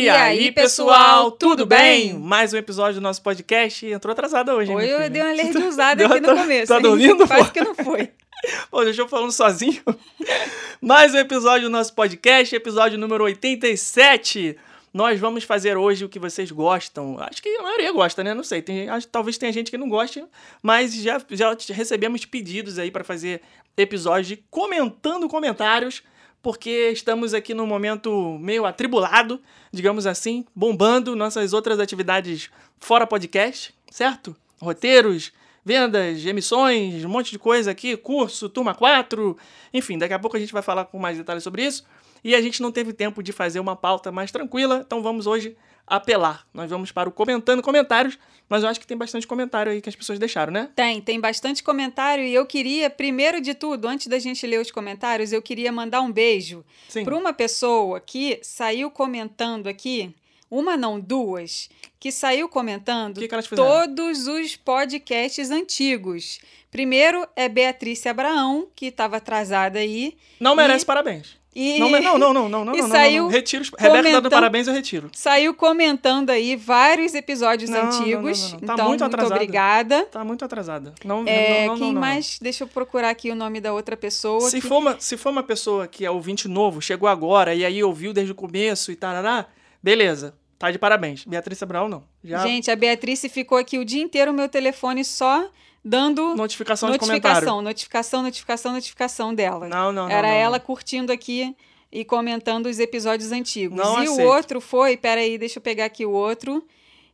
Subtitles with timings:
[0.00, 2.14] E, E aí, aí, pessoal, tudo bem?
[2.14, 3.84] Mais um episódio do nosso podcast.
[3.84, 6.72] Entrou atrasada hoje, minha eu dei uma lerduzada Deu- aqui no começo.
[6.72, 8.10] Tá dormindo, Quase que não foi.
[8.70, 9.82] Pô, deixa eu falando sozinho.
[10.80, 14.56] Mais um episódio do nosso podcast, episódio número 87.
[14.90, 17.18] Nós vamos fazer hoje o que vocês gostam.
[17.20, 18.32] Acho que a maioria gosta, né?
[18.32, 18.62] Não sei.
[18.62, 20.24] Tem, acho, talvez tenha gente que não goste,
[20.62, 23.42] mas já, já recebemos pedidos aí para fazer
[23.76, 26.02] episódios de comentando comentários,
[26.42, 29.40] porque estamos aqui num momento meio atribulado,
[29.72, 34.34] digamos assim, bombando nossas outras atividades fora podcast, certo?
[34.60, 35.32] Roteiros,
[35.64, 39.36] vendas, emissões, um monte de coisa aqui, curso, turma 4,
[39.72, 41.84] enfim, daqui a pouco a gente vai falar com mais detalhes sobre isso.
[42.22, 45.56] E a gente não teve tempo de fazer uma pauta mais tranquila, então vamos hoje
[45.86, 46.46] apelar.
[46.52, 49.88] Nós vamos para o comentando comentários, mas eu acho que tem bastante comentário aí que
[49.88, 50.68] as pessoas deixaram, né?
[50.74, 54.70] Tem, tem bastante comentário e eu queria, primeiro de tudo, antes da gente ler os
[54.70, 56.64] comentários, eu queria mandar um beijo
[57.04, 60.14] para uma pessoa que saiu comentando aqui,
[60.50, 66.40] uma não, duas, que saiu comentando que que todos os podcasts antigos.
[66.70, 70.16] Primeiro é Beatriz Abraão, que estava atrasada aí.
[70.40, 71.39] Não E- merece parabéns.
[71.54, 73.30] E Não, não, não, não, não, não, e não, não, saiu não.
[73.30, 73.64] Retiro.
[73.76, 75.10] Rebeca dando parabéns, eu retiro.
[75.12, 78.52] saiu comentando aí vários episódios Não, antigos.
[78.52, 78.60] não.
[78.60, 80.02] Tá Então, muito muito obrigada.
[80.06, 80.94] Tá muito atrasada.
[81.04, 82.38] Não, É, não, não, quem mais?
[82.40, 84.48] Deixa eu procurar aqui o nome da outra pessoa.
[84.48, 87.64] Se que- for, uma, se for uma pessoa que é ouvinte novo, chegou agora e
[87.64, 89.46] aí ouviu desde o começo e tarará,
[89.82, 90.34] beleza.
[90.56, 91.24] Tá de parabéns.
[91.24, 92.04] Beatriz Abraão, não.
[92.22, 95.48] Já Gente, a Beatriz ficou aqui o dia inteiro meu telefone só
[95.84, 99.68] dando notificação, notificação, notificação, notificação, notificação dela.
[99.68, 100.10] Não, não, não.
[100.10, 100.40] Era não, não.
[100.42, 101.56] ela curtindo aqui
[101.90, 103.76] e comentando os episódios antigos.
[103.76, 104.22] Não e aceito.
[104.22, 106.64] o outro foi, peraí, deixa eu pegar aqui o outro,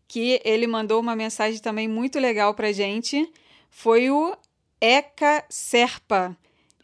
[0.07, 3.31] que ele mandou uma mensagem também muito legal pra gente.
[3.71, 4.37] Foi o
[4.81, 6.37] Eca Serpa.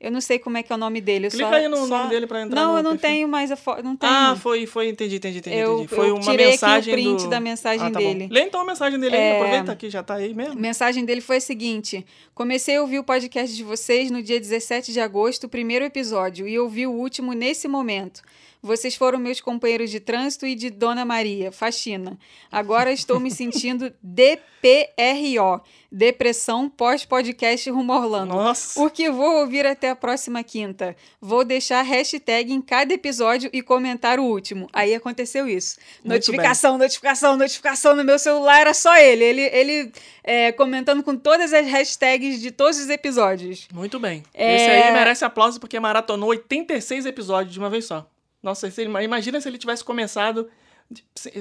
[0.02, 1.28] Eu não sei como é que é o nome dele.
[1.28, 3.08] eu Clica só- aí no só- nome dele pra entrar Não, eu não perfil.
[3.08, 3.84] tenho mais a foto.
[3.84, 4.12] Não tenho.
[4.12, 5.56] Ah, foi, foi, entendi, entendi, entendi.
[5.56, 5.86] Eu-.
[5.86, 7.28] Foi eu uma tirei aqui o mensagem print do...
[7.30, 8.26] da mensagem ah, tá dele.
[8.26, 8.34] Bom.
[8.34, 9.36] Lê então a mensagem dele aí, É.
[9.38, 10.54] aproveita que já tá aí mesmo.
[10.54, 12.04] A mensagem dele foi a seguinte:
[12.34, 16.48] Comecei a ouvir o podcast de vocês no dia 17 de agosto, o primeiro episódio,
[16.48, 18.22] e ouvi o último nesse momento.
[18.64, 22.16] Vocês foram meus companheiros de trânsito e de Dona Maria, faxina.
[22.50, 25.60] Agora estou me sentindo DPRO,
[25.90, 28.34] depressão pós-podcast rumo Orlando.
[28.34, 28.80] Nossa.
[28.80, 30.96] O que vou ouvir até a próxima quinta.
[31.20, 34.68] Vou deixar hashtag em cada episódio e comentar o último.
[34.72, 35.76] Aí aconteceu isso.
[36.04, 39.24] Notificação, notificação, notificação no meu celular era só ele.
[39.24, 39.92] Ele, ele
[40.24, 43.68] é, comentando com todas as hashtags de todos os episódios.
[43.72, 44.22] Muito bem.
[44.34, 44.56] É.
[44.56, 48.06] Esse aí merece aplauso porque maratonou 86 episódios de uma vez só.
[48.42, 50.50] Nossa, se ele- imagina se ele tivesse começado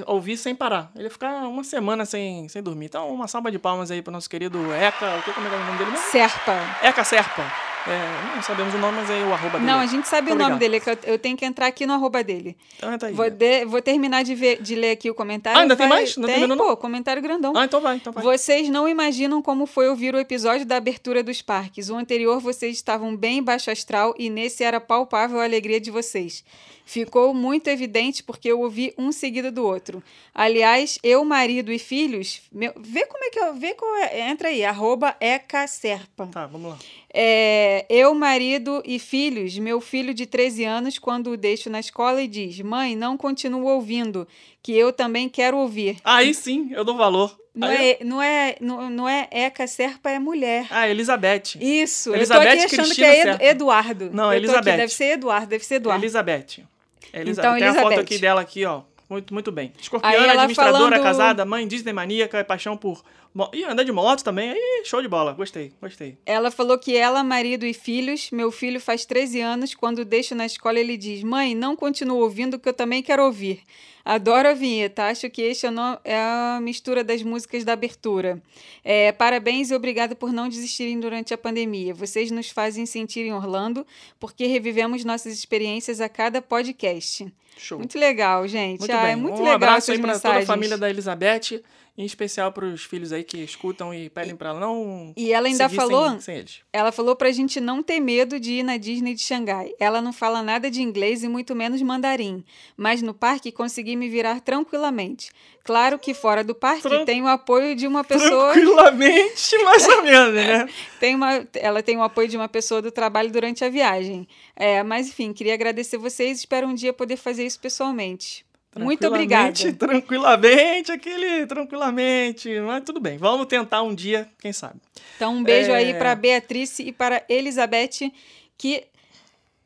[0.05, 0.91] ouvir sem parar.
[0.95, 2.85] Ele ia ficar uma semana sem, sem dormir.
[2.85, 5.17] Então, uma salva de palmas aí pro nosso querido Eca.
[5.17, 6.05] O que como é é o nome dele mesmo?
[6.11, 6.53] Serpa.
[6.83, 7.70] Eca Serpa.
[7.87, 9.71] É, não sabemos o nome, mas aí o arroba dele.
[9.71, 11.85] Não, a gente sabe o nome dele, é que eu, eu tenho que entrar aqui
[11.85, 12.55] no arroba dele.
[12.77, 13.13] Então, tá aí.
[13.13, 15.57] Vou, de- vou terminar de, ver, de ler aqui o comentário.
[15.57, 16.15] Ah, ainda tem mais?
[16.15, 16.65] Não tem, terminou, não?
[16.67, 17.53] pô, comentário grandão.
[17.55, 18.23] Ah, então vai, então vai.
[18.23, 21.89] Vocês não imaginam como foi ouvir o episódio da abertura dos parques.
[21.89, 26.43] O anterior vocês estavam bem baixo astral e nesse era palpável a alegria de vocês.
[26.91, 30.03] Ficou muito evidente porque eu ouvi um seguido do outro.
[30.35, 32.41] Aliás, eu, marido e filhos.
[32.51, 33.53] Meu, vê como é que eu.
[33.53, 34.29] Vê qual é.
[34.29, 36.27] Entra aí, arroba Eca Serpa.
[36.27, 36.77] Tá, vamos lá.
[37.13, 42.21] É, eu, marido e filhos, meu filho de 13 anos, quando o deixo na escola
[42.21, 44.27] e diz: Mãe, não continuo ouvindo,
[44.61, 45.95] que eu também quero ouvir.
[46.03, 47.39] Aí sim, eu dou valor.
[47.55, 50.67] Não Aí- é, não, é, não, não é Eca Serpa, é mulher.
[50.69, 51.55] Ah, Elizabeth.
[51.57, 53.43] Isso, Elizabeth eu tô aqui achando Cristina que é Edu-.
[53.43, 54.09] Eduardo.
[54.11, 54.77] Não, Eu tô aqui, Elizabeth.
[54.77, 56.03] deve ser Eduardo, deve ser Eduardo.
[56.03, 56.65] Elizabeth.
[57.13, 57.47] Elizabeth.
[57.49, 58.01] Então, Tem a foto Elizabeth.
[58.01, 58.81] aqui dela aqui, ó.
[59.09, 59.73] Muito, muito bem.
[59.79, 63.03] Escorpiana, administradora, falando- casada, mãe Disney maníaca, é paixão por...
[63.33, 64.51] mo- Ih, anda de moto também.
[64.53, 65.33] Ih, show de bola.
[65.33, 66.17] Gostei, gostei.
[66.25, 70.45] Ela falou que ela, marido e filhos, meu filho faz 13 anos, quando deixo na
[70.45, 73.61] escola ele diz: Mãe, não continuo ouvindo que eu também quero ouvir.
[74.03, 75.69] Adoro a vinheta, acho que este é,
[76.03, 78.41] é a mistura das músicas da abertura.
[78.83, 81.93] É, parabéns e obrigado por não desistirem durante a pandemia.
[81.93, 83.85] Vocês nos fazem sentir em Orlando,
[84.19, 87.31] porque revivemos nossas experiências a cada podcast.
[87.57, 87.77] Show.
[87.77, 88.79] Muito legal, gente.
[88.79, 89.07] Muito ah.
[89.07, 91.61] É muito um legal abraço aí pra toda a família da Elizabeth,
[92.01, 95.69] em especial pros filhos aí que escutam e pedem pra ela não E ela ainda
[95.69, 96.59] falou, sem, sem eles.
[96.73, 99.71] ela falou pra gente não ter medo de ir na Disney de Xangai.
[99.79, 102.43] Ela não fala nada de inglês e muito menos mandarim,
[102.75, 105.29] mas no parque consegui me virar tranquilamente.
[105.63, 110.01] Claro que fora do parque Tran- tem o apoio de uma pessoa, Tranquilamente, mais ou
[110.03, 110.67] menos, né?
[110.99, 114.27] tem uma, ela tem o apoio de uma pessoa do trabalho durante a viagem.
[114.55, 118.43] É, mas enfim, queria agradecer vocês, espero um dia poder fazer isso pessoalmente.
[118.77, 119.53] Muito obrigada.
[119.77, 122.49] Tranquilamente, aquele tranquilamente.
[122.61, 124.79] Mas tudo bem, vamos tentar um dia, quem sabe.
[125.15, 125.75] Então um beijo É.
[125.75, 128.11] aí para Beatriz e para Elizabeth
[128.57, 128.85] que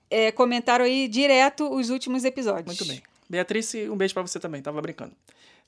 [0.10, 2.66] é, comentaram aí direto os últimos episódios.
[2.66, 3.04] Muito bem.
[3.30, 5.12] Beatriz, um beijo pra você também, tava brincando.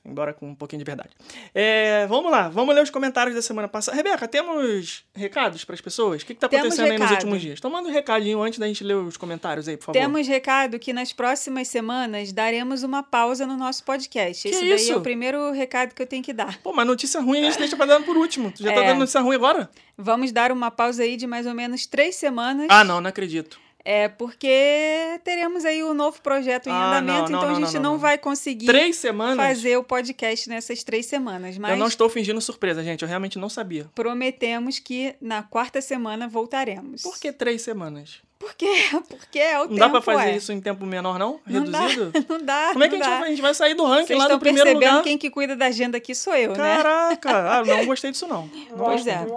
[0.07, 1.09] Embora com um pouquinho de verdade.
[1.53, 3.95] É, vamos lá, vamos ler os comentários da semana passada.
[3.97, 6.21] Rebeca, temos recados para as pessoas?
[6.21, 7.59] O que, tá Temos acontecendo aí nos últimos dias?
[7.59, 9.99] Então manda um recadinho antes da gente ler os comentários aí, por favor.
[9.99, 14.43] Temos recado que nas próximas semanas daremos uma pausa no nosso podcast.
[14.47, 14.93] Que Esse daí isso?
[14.93, 16.57] é o primeiro recado que eu tenho que dar.
[16.61, 18.49] Pô, mas notícia ruim a gente deixa pra dar por último.
[18.51, 18.87] Tu já tá É.
[18.87, 19.69] dando notícia ruim agora?
[19.97, 22.67] Vamos dar uma pausa aí de mais ou menos três semanas.
[22.69, 23.59] Ah, não, não acredito.
[23.89, 27.67] É porque teremos aí um novo projeto em Ah, andamento, não, não, então a não,
[27.69, 29.37] gente não, vai conseguir Três semanas?
[29.37, 31.57] fazer o podcast nessas três semanas.
[31.57, 33.01] Mas Eu não estou fingindo surpresa, gente.
[33.03, 33.89] Eu realmente não sabia.
[33.95, 37.01] prometemos que na quarta semana voltaremos.
[37.01, 38.21] Por que três semanas?
[38.39, 38.67] Porque,
[39.09, 40.35] porque é o Não tempo, dá pra fazer é.
[40.37, 41.39] isso em tempo menor, não?
[41.45, 42.11] Não dá, Reduzido?
[42.29, 42.69] Não dá.
[42.71, 44.27] Como é que a não gente, vai, a gente vai sair do ranking Vocês lá
[44.27, 45.03] do primeiro percebendo lugar?
[45.03, 46.55] quem que cuida da agenda aqui sou eu, né?
[46.77, 47.29] Caraca!
[47.57, 48.43] Ah, não gostei disso, não.
[48.71, 49.13] Não Pois gostei.
[49.13, 49.27] é.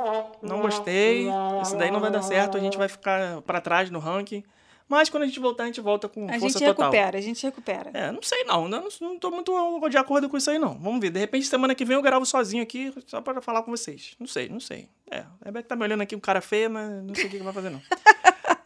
[0.43, 1.29] Não gostei.
[1.63, 2.57] Isso daí não vai dar certo.
[2.57, 4.43] A gente vai ficar pra trás no ranking.
[4.89, 6.91] Mas quando a gente voltar, a gente volta com A força gente total.
[6.91, 7.91] recupera, a gente recupera.
[7.95, 8.67] É, não sei não.
[8.69, 10.77] Não, não tô muito de acordo com isso aí, não.
[10.81, 11.11] Vamos ver.
[11.11, 14.17] De repente, semana que vem eu gravo sozinho aqui, só pra falar com vocês.
[14.19, 14.89] Não sei, não sei.
[15.09, 17.39] É, a Rebeca tá me olhando aqui, um cara feio, mas não sei o que
[17.39, 17.81] vai fazer, não.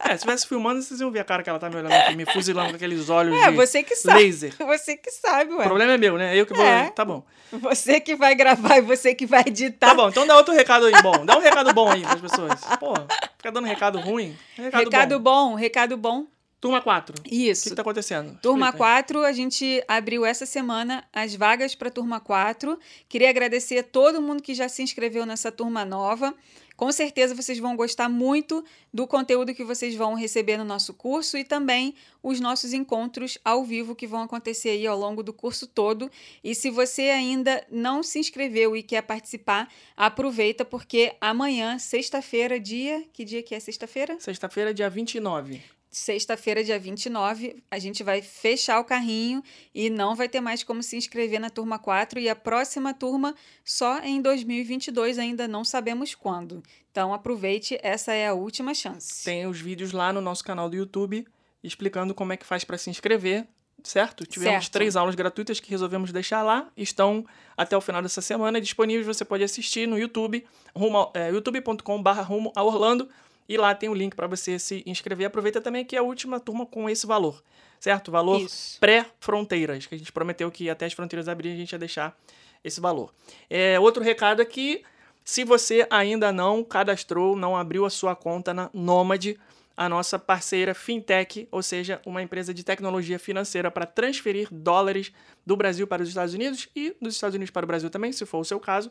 [0.05, 2.15] É, se estivesse filmando, vocês iam ver a cara que ela tá me olhando aqui,
[2.15, 4.23] me fuzilando com aqueles olhos É, de você que sabe.
[4.23, 4.53] laser.
[4.65, 5.63] Você que sabe, O ué.
[5.65, 6.35] problema é meu, né?
[6.35, 6.65] Eu que vou...
[6.65, 6.89] É.
[6.91, 7.23] Tá bom.
[7.51, 9.87] Você que vai gravar e você que vai editar.
[9.89, 11.25] Tá bom, então dá outro recado aí bom.
[11.25, 12.59] Dá um recado bom aí pras pessoas.
[12.79, 12.93] Pô,
[13.37, 14.35] fica dando recado ruim.
[14.55, 15.49] Recado, recado bom.
[15.51, 15.55] bom.
[15.55, 16.25] recado bom.
[16.59, 17.15] Turma 4.
[17.19, 17.69] O que, Isso.
[17.69, 18.39] que tá acontecendo?
[18.41, 18.93] Turma Explica aí.
[19.03, 22.79] 4, a gente abriu essa semana as vagas para turma 4.
[23.07, 26.33] Queria agradecer a todo mundo que já se inscreveu nessa turma nova.
[26.75, 28.63] Com certeza vocês vão gostar muito
[28.93, 33.63] do conteúdo que vocês vão receber no nosso curso e também os nossos encontros ao
[33.63, 36.11] vivo que vão acontecer aí ao longo do curso todo.
[36.43, 43.05] E se você ainda não se inscreveu e quer participar, aproveita porque amanhã, sexta-feira, dia,
[43.13, 44.17] que dia que é sexta-feira?
[44.19, 45.61] Sexta-feira, dia 29.
[45.97, 49.41] Sexta-feira, dia 29, a gente vai fechar o carrinho
[49.73, 53.33] e não vai ter mais como se inscrever na turma 4 e a próxima turma
[53.63, 56.61] só em 2022, ainda não sabemos quando.
[56.91, 59.23] Então aproveite, essa é a última chance.
[59.23, 61.25] Tem os vídeos lá no nosso canal do YouTube
[61.63, 63.47] explicando como é que faz para se inscrever,
[63.81, 64.25] certo?
[64.25, 64.73] Tivemos Certo.
[64.73, 66.69] três aulas gratuitas que resolvemos deixar lá.
[66.75, 67.25] Estão
[67.55, 69.07] até o final dessa semana disponíveis.
[69.07, 70.45] Você pode assistir no YouTube,
[70.75, 73.09] rumo é, youtube.com.br rumo a Orlando.
[73.47, 75.27] E lá tem o link para você se inscrever.
[75.27, 77.43] Aproveita também que é a última turma com esse valor,
[77.79, 78.11] certo?
[78.11, 78.45] Valor
[78.79, 82.17] pré-fronteiras, que a gente prometeu que até as fronteiras abrirem a gente ia deixar
[82.63, 83.13] esse valor.
[83.49, 84.83] É, outro recado aqui,
[85.23, 89.35] se você ainda não cadastrou, não abriu a sua conta na Nomad,
[89.77, 95.11] a nossa parceira fintech, ou seja, uma empresa de tecnologia financeira para transferir dólares
[95.45, 98.25] do Brasil para os Estados Unidos e dos Estados Unidos para o Brasil também, se
[98.25, 98.89] for o seu caso.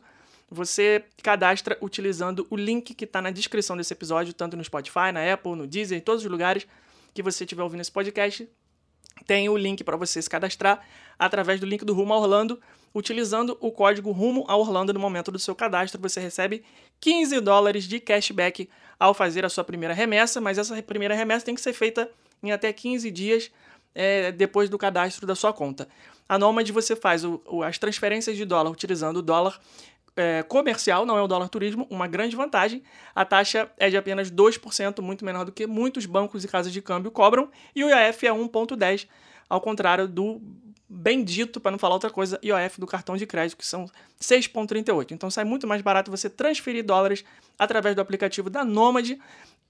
[0.50, 5.32] Você cadastra utilizando o link que está na descrição desse episódio, tanto no Spotify, na
[5.32, 6.66] Apple, no Deezer, em todos os lugares
[7.12, 8.48] que você estiver ouvindo esse podcast
[9.26, 10.84] tem o link para você se cadastrar
[11.16, 12.60] através do link do Rumo a Orlando.
[12.92, 16.64] Utilizando o código Rumo a Orlando no momento do seu cadastro, você recebe
[17.00, 18.68] 15 dólares de cashback
[18.98, 22.10] ao fazer a sua primeira remessa, mas essa primeira remessa tem que ser feita
[22.42, 23.50] em até 15 dias
[23.94, 25.88] é, depois do cadastro da sua conta.
[26.28, 29.60] A Nomad você faz o- o- as transferências de dólar utilizando o dólar
[30.16, 32.82] é, comercial, não é o dólar turismo, uma grande vantagem.
[33.14, 36.80] A taxa é de apenas 2%, muito menor do que muitos bancos e casas de
[36.80, 39.08] câmbio cobram, e o IOF é 1,10%,
[39.48, 40.40] ao contrário do
[40.88, 43.86] bendito, para não falar outra coisa, IOF do cartão de crédito, que são
[44.20, 45.10] 6,38%.
[45.10, 47.24] Então sai muito mais barato você transferir dólares
[47.58, 49.18] através do aplicativo da Nomad.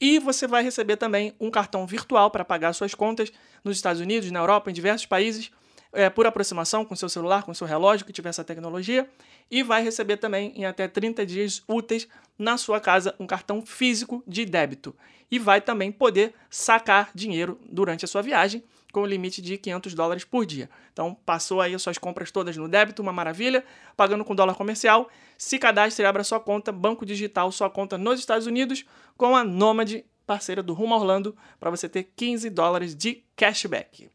[0.00, 3.32] E você vai receber também um cartão virtual para pagar suas contas
[3.62, 5.50] nos Estados Unidos, na Europa, em diversos países
[5.94, 9.08] é, por aproximação com seu celular, com seu relógio que tiver essa tecnologia,
[9.50, 12.08] e vai receber também em até 30 dias úteis
[12.38, 14.94] na sua casa um cartão físico de débito.
[15.30, 18.62] E vai também poder sacar dinheiro durante a sua viagem
[18.94, 20.70] com o limite de 500 dólares por dia.
[20.92, 23.64] Então, passou aí as suas compras todas no débito, uma maravilha,
[23.96, 25.10] pagando com dólar comercial.
[25.36, 28.84] Se cadastre e abra sua conta, banco digital, sua conta nos Estados Unidos,
[29.16, 34.08] com a Nomad, parceira do Rumo Orlando, para você ter 15 dólares de cashback.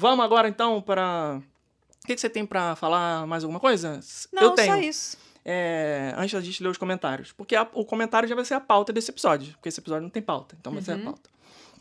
[0.00, 1.40] Vamos agora então para.
[2.04, 3.98] O que, que você tem para falar mais alguma coisa?
[4.32, 4.72] Não, Eu tenho.
[4.72, 5.16] só isso.
[5.44, 7.32] É, antes da gente ler os comentários.
[7.32, 9.52] Porque a- o comentário já vai ser a pauta desse episódio.
[9.54, 11.00] Porque esse episódio não tem pauta, então vai ser Uhum.
[11.00, 11.28] a pauta.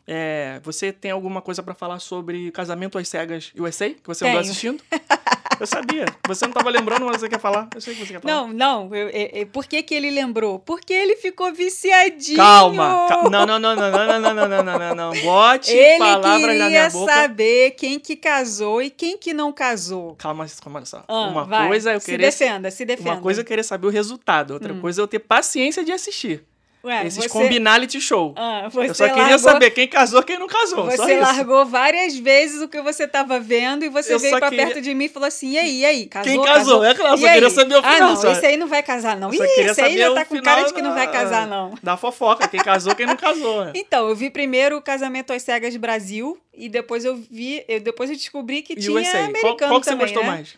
[0.07, 3.89] É, você tem alguma coisa para falar sobre Casamento às Cegas USA?
[3.91, 4.51] Que você andou Tenho.
[4.51, 4.83] assistindo?
[5.59, 6.05] Eu sabia.
[6.27, 7.67] Você não estava lembrando, mas você quer falar?
[7.73, 8.33] Eu sei que você quer falar.
[8.33, 8.95] Não, não.
[8.95, 10.59] eu- eu- eu- por que, que ele lembrou?
[10.59, 12.37] Porque ele ficou viciadinho.
[12.37, 13.05] Calma.
[13.07, 15.21] ca- Não, não, não, não, não, não, não, não, não, não, não.
[15.21, 17.13] Bote Ele palavras na minha queria boca.
[17.13, 20.15] saber quem que casou e quem que não casou.
[20.15, 21.03] Calma, calma só.
[21.07, 21.67] Ah, uma vai.
[21.67, 23.11] coisa é eu se querer defenda, se defenda.
[23.13, 24.81] Uma coisa é eu querer saber o resultado, outra Hum.
[24.81, 26.43] coisa é eu ter paciência de assistir.
[26.87, 28.33] Ué, Esses você- combinality show.
[28.35, 30.85] Ah, você Eu só queria largou- saber quem casou quem não casou.
[30.85, 34.65] Você largou várias vezes o que você estava vendo e você Eu veio pra queria-
[34.67, 36.31] perto de mim e falou assim: e aí, e aí, casou?
[36.31, 36.83] Quem casou?
[36.83, 37.53] É claro, eu só queria aí?
[37.53, 38.31] saber o Ah, final, não, só.
[38.31, 39.33] esse aí não vai casar, não.
[39.33, 41.73] Ih, queria esse aí já tá com cara de que não vai casar, não.
[41.83, 43.65] Da fofoca, quem casou quem não casou.
[43.65, 43.71] né?
[43.75, 48.09] Então, eu vi primeiro o Casamento às Cegas Brasil e depois eu vi, eu, depois
[48.09, 49.17] eu descobri que tinha USA.
[49.25, 50.29] americano Qual, qual que você também, gostou né?
[50.29, 50.55] mais?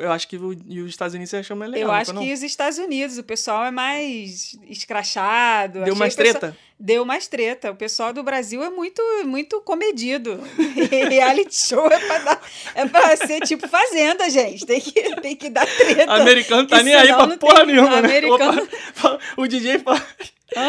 [0.00, 1.88] Eu acho que o, os Estados Unidos você achou mais legal.
[1.88, 5.82] Eu acho que os Estados Unidos, o pessoal é mais escrachado.
[5.82, 6.56] Deu mais treta?
[6.78, 7.70] Deu mais treta.
[7.70, 10.40] O pessoal do Brasil é muito, muito comedido.
[11.08, 12.40] Reality show é pra, dar,
[12.74, 14.64] é pra ser tipo fazenda, gente.
[14.64, 16.12] Tem que, tem que dar treta.
[16.12, 18.08] Americano tá nem aí pra porra nenhuma, né?
[18.08, 18.62] Americano-
[18.98, 19.82] Opa, o DJ,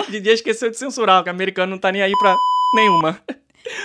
[0.08, 2.36] o DJ esqueceu de censurar, que o americano não tá nem aí pra
[2.76, 3.22] nenhuma.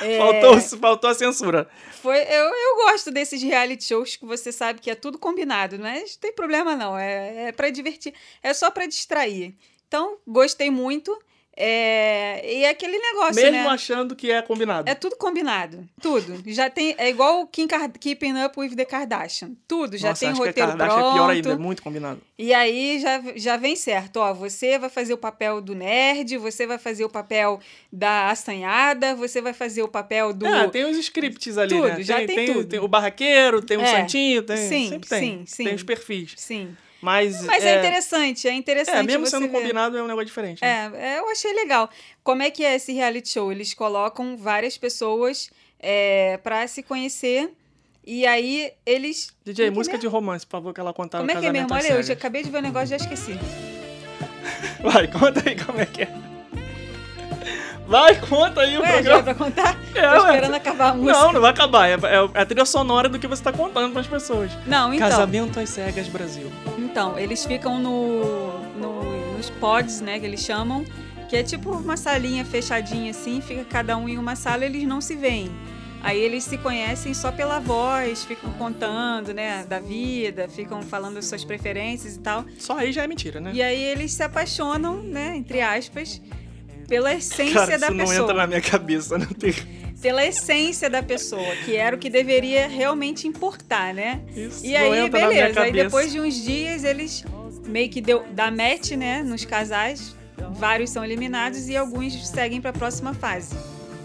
[0.02, 1.68] É, Faltou, faltou a censura.
[2.02, 6.12] foi, eu, eu gosto desses reality shows que você sabe que é tudo combinado, mas
[6.14, 6.98] não tem problema não.
[6.98, 8.12] É, é para divertir.
[8.42, 9.54] É só pra distrair.
[9.88, 11.16] Então, gostei muito.
[11.62, 13.66] É, e é aquele negócio, Mesmo né?
[13.66, 14.88] achando que é combinado.
[14.90, 15.86] É tudo combinado.
[16.00, 16.42] Tudo.
[16.46, 16.94] Já tem.
[16.96, 17.68] É igual o Kim
[18.00, 19.50] Keeping Up with the Kardashian.
[19.68, 19.98] Tudo.
[19.98, 21.10] Já Nossa, tem acho que roteiro a Kardashian pronto.
[21.10, 22.20] é pior ainda, é muito combinado.
[22.38, 24.16] E aí já, já vem certo.
[24.20, 27.60] Ó, você vai fazer o papel do nerd, você vai fazer o papel
[27.92, 30.46] da assanhada, você vai fazer o papel do.
[30.46, 32.02] É, tem os scripts ali, Tudo, né?
[32.02, 32.82] já tem tudo.
[32.82, 33.86] o barraqueiro, tem o É.
[33.86, 35.20] santinho, tem, Sim, sempre tem.
[35.20, 35.64] sim, sim.
[35.64, 36.32] Tem os perfis.
[36.38, 36.74] Sim.
[37.00, 38.96] Mas, Mas é, interessante, é interessante.
[38.96, 39.52] É, mesmo sendo ver.
[39.52, 40.60] combinado, é um negócio diferente.
[40.62, 40.92] né?
[40.94, 41.88] É, é, eu achei legal.
[42.22, 43.50] Como é que é esse reality show?
[43.50, 47.50] Eles colocam várias pessoas é, para se conhecer.
[48.06, 49.34] E aí eles.
[49.44, 49.98] DJ, Como música é?
[49.98, 51.72] de romance, por favor, que ela contava Como é que é mesmo?
[51.72, 53.32] Olha, eu já acabei de ver o negócio e já esqueci.
[54.82, 56.29] Vai, conta aí como é que é.
[57.90, 59.22] Vai, conta aí o Ué, já é programa.
[59.24, 59.76] pra contar?
[59.92, 60.34] É, Tô ué.
[60.36, 61.12] esperando acabar a música.
[61.18, 61.88] Não, não vai acabar.
[61.88, 64.50] É, é a trilha sonora do que você tá contando para as pessoas.
[64.64, 65.08] Não, então.
[65.08, 66.50] Casamento às cegas Brasil.
[66.78, 70.84] Então, eles ficam no, no- nos pods, né, que eles chamam,
[71.28, 75.00] que é tipo uma salinha fechadinha assim, fica cada um em uma sala, eles não
[75.00, 75.50] se veem.
[76.02, 81.26] Aí eles se conhecem só pela voz, ficam contando, né, da vida, ficam falando das
[81.26, 82.44] suas preferências e tal.
[82.58, 83.50] Só aí já é mentira, né?
[83.52, 86.22] E aí eles se apaixonam, né, entre aspas,
[86.90, 89.54] pela essência Cara, da isso não pessoa entra na minha cabeça, não tem.
[90.02, 94.20] pela essência da pessoa, que era o que deveria realmente importar, né?
[94.34, 95.60] Isso E aí, beleza.
[95.62, 97.24] Aí depois de uns dias, eles
[97.64, 100.16] meio que deu, dá match, né, nos casais.
[100.52, 103.54] Vários são eliminados e alguns seguem para a próxima fase.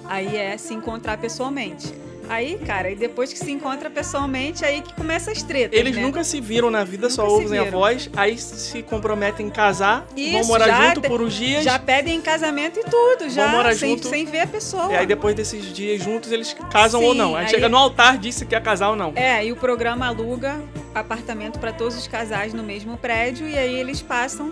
[0.06, 1.92] Aí é se encontrar pessoalmente.
[2.29, 6.01] Aí, cara, e depois que se encontra pessoalmente, aí que começa as tretas, Eles né?
[6.01, 9.50] nunca se viram na vida, só Nunca se ouvem a voz, aí se comprometem em
[9.50, 11.63] casar, vão Isso, morar já junto por uns dias.
[11.63, 14.08] Já pedem casamento e tudo, já, morar sem, junto.
[14.10, 14.91] sem ver a pessoa.
[14.91, 17.36] E aí depois desses dias juntos eles casam Sim, ou não.
[17.36, 19.13] Aí, aí- chega no altar, diz se quer casar ou não.
[19.15, 20.62] É, e o programa aluga
[20.94, 24.51] apartamento para todos os casais no mesmo prédio e aí eles passam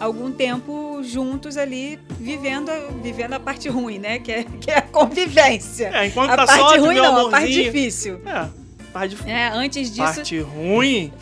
[0.00, 4.18] algum tempo juntos ali vivendo, a- vivendo a parte ruim, né?
[4.18, 5.90] Que é, que é a convivência.
[5.94, 7.64] É, enquanto a tá parte ruim não, a parte amorzinho.
[7.64, 8.20] difícil.
[8.26, 8.48] É,
[8.92, 11.12] parte, É, antes disso, parte ruim.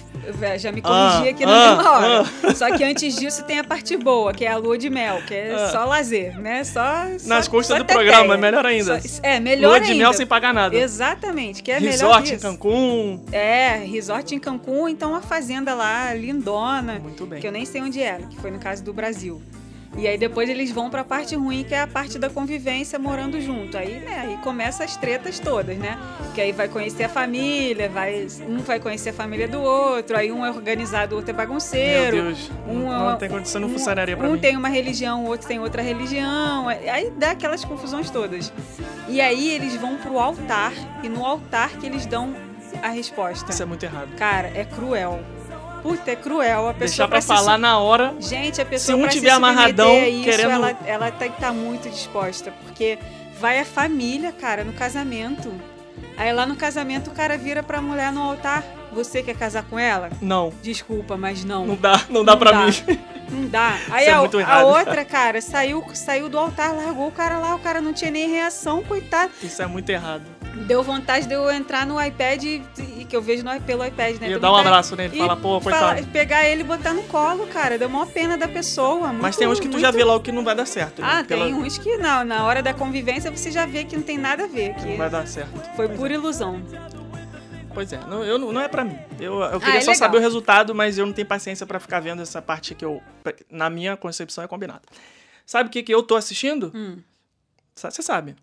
[0.59, 2.55] Já me corrigi Ah, aqui na ah, mesma hora.
[2.55, 5.35] Só que antes disso tem a parte boa, que é a lua de mel, que
[5.35, 5.69] é Ah.
[5.71, 6.63] só lazer, né?
[6.65, 6.81] Só,
[7.27, 8.35] Nas só- custas só do programa, teteia.
[8.35, 9.01] é melhor ainda.
[9.01, 9.89] Só- é, melhor Lua ainda.
[9.89, 10.75] de mel sem pagar nada.
[10.77, 12.39] Exatamente, que é melhor Resort em.
[12.39, 13.25] Cancún.
[13.33, 17.41] É, resort em Cancún, então uma fazenda lá, lindona, Muito bem.
[17.41, 19.41] que eu nem sei onde era, que foi no caso do Brasil.
[19.97, 23.39] E aí depois eles vão pra parte ruim, que é a parte da convivência morando
[23.41, 23.77] junto.
[23.77, 25.99] Aí, né, aí começa as tretas todas, né?
[26.35, 30.33] Que aí vai conhecer a família, vai, um vai conhecer a família do outro, aí
[30.33, 32.17] um é organizado, o outro é Meu bagunceiro.
[32.23, 32.51] Deus.
[32.67, 34.39] um- não tem condição, não um- funcionaria pra um mim.
[34.39, 36.69] tem uma religião, o outro tem outra religião.
[36.69, 38.51] Aí dá aquelas confusões todas.
[39.09, 40.73] E aí eles vão pro altar,
[41.03, 42.35] e no altar que eles dão
[42.83, 43.51] a resposta.
[43.53, 44.09] Isso é muito errado.
[44.17, 45.21] Cara, é cruel.
[45.83, 46.69] Puta, é cruel.
[46.69, 48.15] A pessoa Deixar pra se falar su- na hora.
[48.21, 51.29] Gente, a pessoa Se um pra tiver se amarradão, a isso, querendo- ela, ela tem
[51.31, 52.53] que estar muito disposta.
[52.65, 52.99] Porque
[53.41, 55.53] vai a família, cara, no casamento.
[56.17, 58.63] Aí lá no casamento o cara vira pra mulher no altar.
[58.93, 60.11] Você quer casar com ela?
[60.21, 60.53] Não.
[60.63, 61.67] Desculpa, mas não.
[61.67, 62.67] Não dá, não dá Não pra dá.
[62.67, 62.73] mim.
[63.31, 63.79] Não dá.
[63.91, 67.55] Aí Isso é a, a outra, cara, saiu, saiu do altar, largou o cara lá,
[67.55, 69.33] o cara não tinha nem reação, coitado.
[69.43, 70.23] Isso é muito errado.
[70.67, 72.63] Deu vontade de eu entrar no iPad e,
[72.99, 74.29] e que eu vejo no, pelo iPad, né?
[74.29, 76.07] Deu dar um abraço nele e e falar, pô, coitado.
[76.09, 77.79] pegar ele e botar no colo, cara.
[77.79, 79.09] Deu maior pena da pessoa.
[79.09, 81.01] Mas muito- tem uns que tu já muito- vê logo que não vai dar certo.
[81.03, 81.09] né?
[81.11, 82.23] Ah, Pela- tem uns que não.
[82.25, 84.75] Na hora da convivência você já vê que não tem nada a ver.
[84.75, 85.51] que não vai dar certo.
[85.75, 86.63] foi Pois pura ilusão.
[86.73, 87.03] é.
[87.75, 88.99] Pois é, não, eu, não é pra mim.
[89.19, 89.95] Eu, eu queria é só legal.
[89.95, 93.03] saber o resultado, mas eu não tenho paciência pra ficar vendo essa parte que eu,
[93.51, 94.83] na minha concepção, é combinado.
[95.47, 96.71] Sabe o que, que eu tô assistindo?
[96.75, 96.99] Hum.
[97.75, 98.37] Você sabe.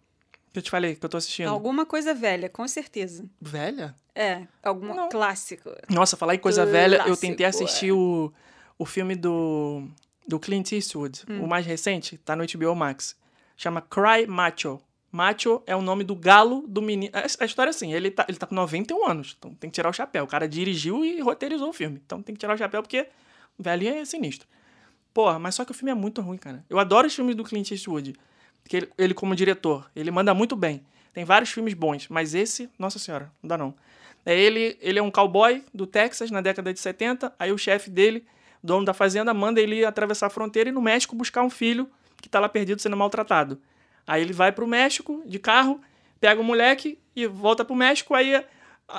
[0.51, 1.47] Que eu te falei que eu tô assistindo.
[1.47, 3.29] Alguma coisa velha, com certeza.
[3.39, 3.95] Velha?
[4.15, 5.09] É, alguma Não.
[5.09, 5.69] clássico.
[5.89, 8.33] Nossa, falar em coisa velha, eu tentei Clássico, assistir o,
[8.77, 9.87] o filme do.
[10.27, 13.15] do Clint Eastwood, o mais recente, tá no HBO Max.
[13.55, 14.81] Chama Cry Macho.
[15.11, 17.11] Macho é o nome do galo do menino.
[17.13, 19.75] A a história é assim, ele tá, ele tá com 91 anos, então tem que
[19.75, 20.23] tirar o chapéu.
[20.23, 22.01] O cara dirigiu e roteirizou o filme.
[22.05, 23.07] Então tem que tirar o chapéu porque
[23.57, 24.47] o velhinho é sinistro.
[25.13, 26.63] Porra, mas só que o filme é muito ruim, cara.
[26.69, 28.15] Eu adoro os filmes do Clint Eastwood.
[28.67, 30.83] Que ele, ele como diretor, ele manda muito bem.
[31.13, 33.73] Tem vários filmes bons, mas esse, nossa senhora, não dá não.
[34.25, 37.89] É ele, ele é um cowboy do Texas na década de 70, aí o chefe
[37.89, 38.25] dele,
[38.63, 41.89] dono da fazenda, manda ele atravessar a fronteira e no México buscar um filho
[42.21, 43.59] que tá lá perdido sendo maltratado.
[44.05, 45.81] Aí ele vai pro México de carro,
[46.19, 48.43] pega o moleque e volta pro México, aí a-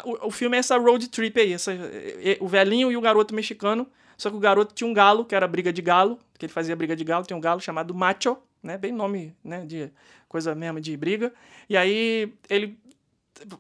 [0.05, 3.01] o, o filme é essa road trip aí, essa, e- e- o velhinho e o
[3.01, 3.87] garoto mexicano,
[4.17, 6.75] só que o garoto tinha um galo, que era briga de galo, que ele fazia
[6.75, 9.91] briga de galo, tem um galo chamado Macho, né, bem nome, né, de
[10.29, 11.33] coisa mesmo de briga,
[11.69, 12.79] e aí ele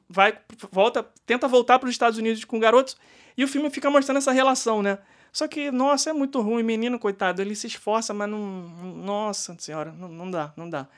[0.09, 0.38] vai,
[0.71, 2.97] volta, tenta voltar para os Estados Unidos com o garoto,
[3.37, 4.99] e o filme fica mostrando essa relação, né,
[5.33, 9.92] só que, nossa, é muito ruim, menino, coitado, ele se esforça, mas não, nossa senhora,
[9.92, 10.88] não, não dá, não dá.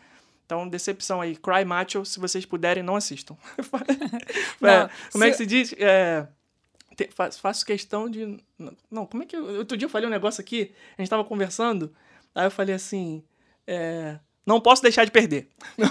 [0.46, 1.34] Então, decepção aí.
[1.36, 3.36] Cry Macho, se vocês puderem, não assistam.
[4.60, 5.74] Não, É, como é que se- se diz?
[5.78, 6.26] É,
[6.96, 8.38] te- fa- faço questão de.
[8.90, 9.34] Não, como é que.
[9.36, 11.94] eu- Outro dia eu falei um negócio aqui, a gente tava conversando,
[12.34, 13.22] aí eu falei assim.
[13.66, 15.48] É, não posso deixar de perder.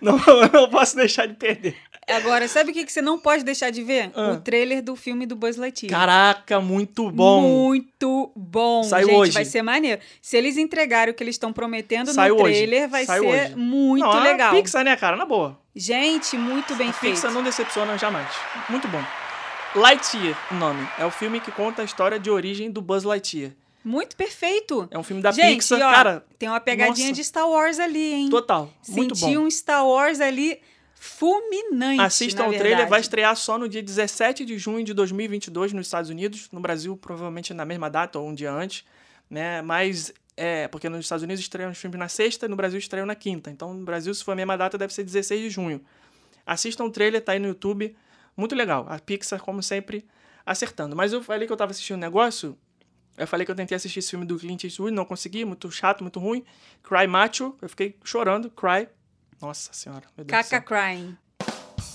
[0.00, 0.18] não,
[0.52, 1.76] não posso deixar de perder.
[2.08, 4.10] Agora, sabe o que, que você não pode deixar de ver?
[4.14, 4.32] Ah.
[4.32, 5.92] O trailer do filme do Buzz Lightyear.
[5.92, 7.42] Caraca, muito bom.
[7.42, 8.82] Muito bom.
[8.82, 9.32] Saiu Gente, hoje.
[9.32, 10.00] vai ser maneiro.
[10.20, 12.54] Se eles entregarem o que eles estão prometendo Saiu no hoje.
[12.54, 13.56] trailer, vai Saiu ser hoje.
[13.56, 14.54] muito não, legal.
[14.54, 15.16] Pixar, né, cara?
[15.16, 15.58] Na boa.
[15.74, 17.14] Gente, muito bem a feito.
[17.14, 18.28] Pixar não decepciona jamais.
[18.68, 19.02] Muito bom.
[19.76, 20.86] Lightyear, o nome.
[20.98, 23.52] É o filme que conta a história de origem do Buzz Lightyear.
[23.82, 24.86] Muito perfeito.
[24.90, 26.26] É um filme da Gente, Pixar, ó, cara.
[26.38, 27.20] tem uma pegadinha nossa.
[27.20, 28.30] de Star Wars ali, hein?
[28.30, 28.70] Total.
[28.88, 29.46] Muito Senti bom.
[29.46, 30.60] um Star Wars ali
[30.94, 32.02] fulminante.
[32.02, 36.10] Assistam o trailer, vai estrear só no dia 17 de junho de 2022 nos Estados
[36.10, 36.48] Unidos.
[36.52, 38.84] No Brasil, provavelmente na mesma data ou um dia antes,
[39.30, 39.62] né?
[39.62, 43.14] Mas é, porque nos Estados Unidos estreiam os filmes na sexta, no Brasil estreiam na
[43.14, 43.50] quinta.
[43.50, 45.80] Então, no Brasil, se for a mesma data, deve ser 16 de junho.
[46.46, 47.96] Assistam o trailer, tá aí no YouTube.
[48.36, 48.86] Muito legal.
[48.88, 50.04] A Pixar, como sempre,
[50.44, 50.96] acertando.
[50.96, 52.56] Mas eu falei que eu tava assistindo um negócio.
[53.20, 56.00] Eu falei que eu tentei assistir esse filme do Clint Eastwood, não consegui, muito chato,
[56.00, 56.42] muito ruim.
[56.82, 58.50] Cry Macho, eu fiquei chorando.
[58.50, 58.88] Cry.
[59.40, 60.48] Nossa senhora, meu Deus.
[60.48, 61.16] Caca Crying.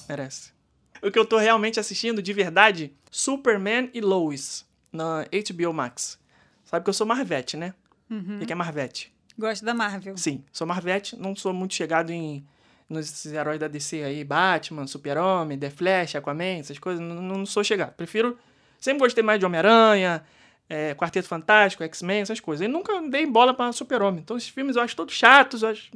[0.08, 0.54] Merece.
[1.02, 6.20] O que eu tô realmente assistindo de verdade, Superman e Lois, na HBO Max.
[6.64, 7.74] Sabe que eu sou Marvete, né?
[8.08, 8.36] Uhum.
[8.36, 9.12] O que que é Marvete?
[9.38, 10.16] Gosto da Marvel.
[10.18, 12.46] Sim, sou Marvete, não sou muito chegado em
[12.88, 17.64] nos heróis da DC aí, Batman, Super-Homem, The Flash, Aquaman, essas coisas, não, não sou
[17.64, 17.94] chegado.
[17.94, 18.38] Prefiro,
[18.80, 20.24] sempre gostei mais de Homem-Aranha,
[20.70, 22.66] é, Quarteto Fantástico, X-Men, essas coisas.
[22.66, 24.22] E nunca dei bola pra Super-Homem.
[24.22, 25.92] Então esses filmes eu acho todos chatos, eu acho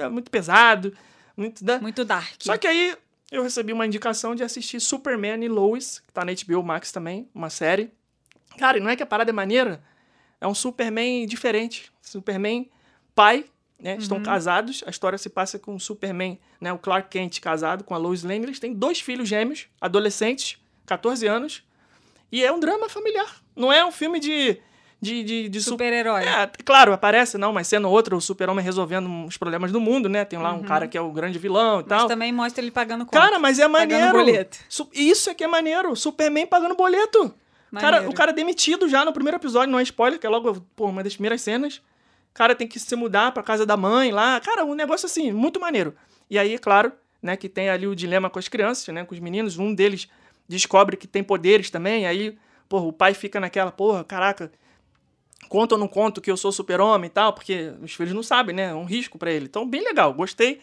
[0.00, 0.96] é muito pesado,
[1.36, 1.64] muito...
[1.64, 1.80] Da...
[1.80, 2.34] Muito dark.
[2.38, 2.96] Só que aí
[3.30, 7.28] eu recebi uma indicação de assistir Superman e Lois, que tá na HBO Max também,
[7.34, 7.90] uma série.
[8.58, 9.82] Cara, e não é que a parada é maneira?
[10.40, 11.92] É um Superman diferente.
[12.02, 12.68] Superman
[13.14, 13.44] pai,
[13.78, 13.96] né?
[13.96, 14.82] Estão casados.
[14.86, 16.72] A história se passa com o Superman, né?
[16.72, 18.44] O Clark Kent casado com a Lois Lane.
[18.44, 21.62] Eles têm dois filhos gêmeos, adolescentes, 14 anos.
[22.30, 23.26] E é um drama familiar.
[23.56, 24.58] Não é um filme de...
[25.02, 26.24] De, de, de su- Super-herói.
[26.24, 30.26] é, claro, aparece, não, mas sendo outro, o super-homem resolvendo os problemas do mundo, né?
[30.26, 30.58] Tem lá Uhum.
[30.58, 32.06] um cara que é o grande vilão e Mas tal.
[32.06, 33.18] também mostra ele pagando conta.
[33.18, 34.12] Cara, mas é maneiro.
[34.12, 34.58] boleto.
[34.68, 35.96] Su- Isso é que é maneiro.
[35.96, 37.34] Superman pagando boleto.
[37.80, 40.60] Cara, o cara é demitido já no primeiro episódio, não é spoiler, que é logo,
[40.76, 41.76] pô, uma das primeiras cenas.
[41.76, 44.38] O cara tem que se mudar pra casa da mãe lá.
[44.40, 45.94] Cara, um negócio assim, muito maneiro.
[46.28, 49.20] E aí, claro, né, que tem ali o dilema com as crianças, né, com os
[49.20, 49.56] meninos.
[49.58, 50.08] Um deles
[50.50, 52.06] descobre que tem poderes também.
[52.06, 52.36] Aí,
[52.68, 54.50] porra, o pai fica naquela, porra, caraca,
[55.48, 58.54] conta ou não conto que eu sou super-homem e tal, porque os filhos não sabem,
[58.54, 58.70] né?
[58.70, 59.46] É um risco pra ele.
[59.46, 60.60] Então, bem legal, gostei.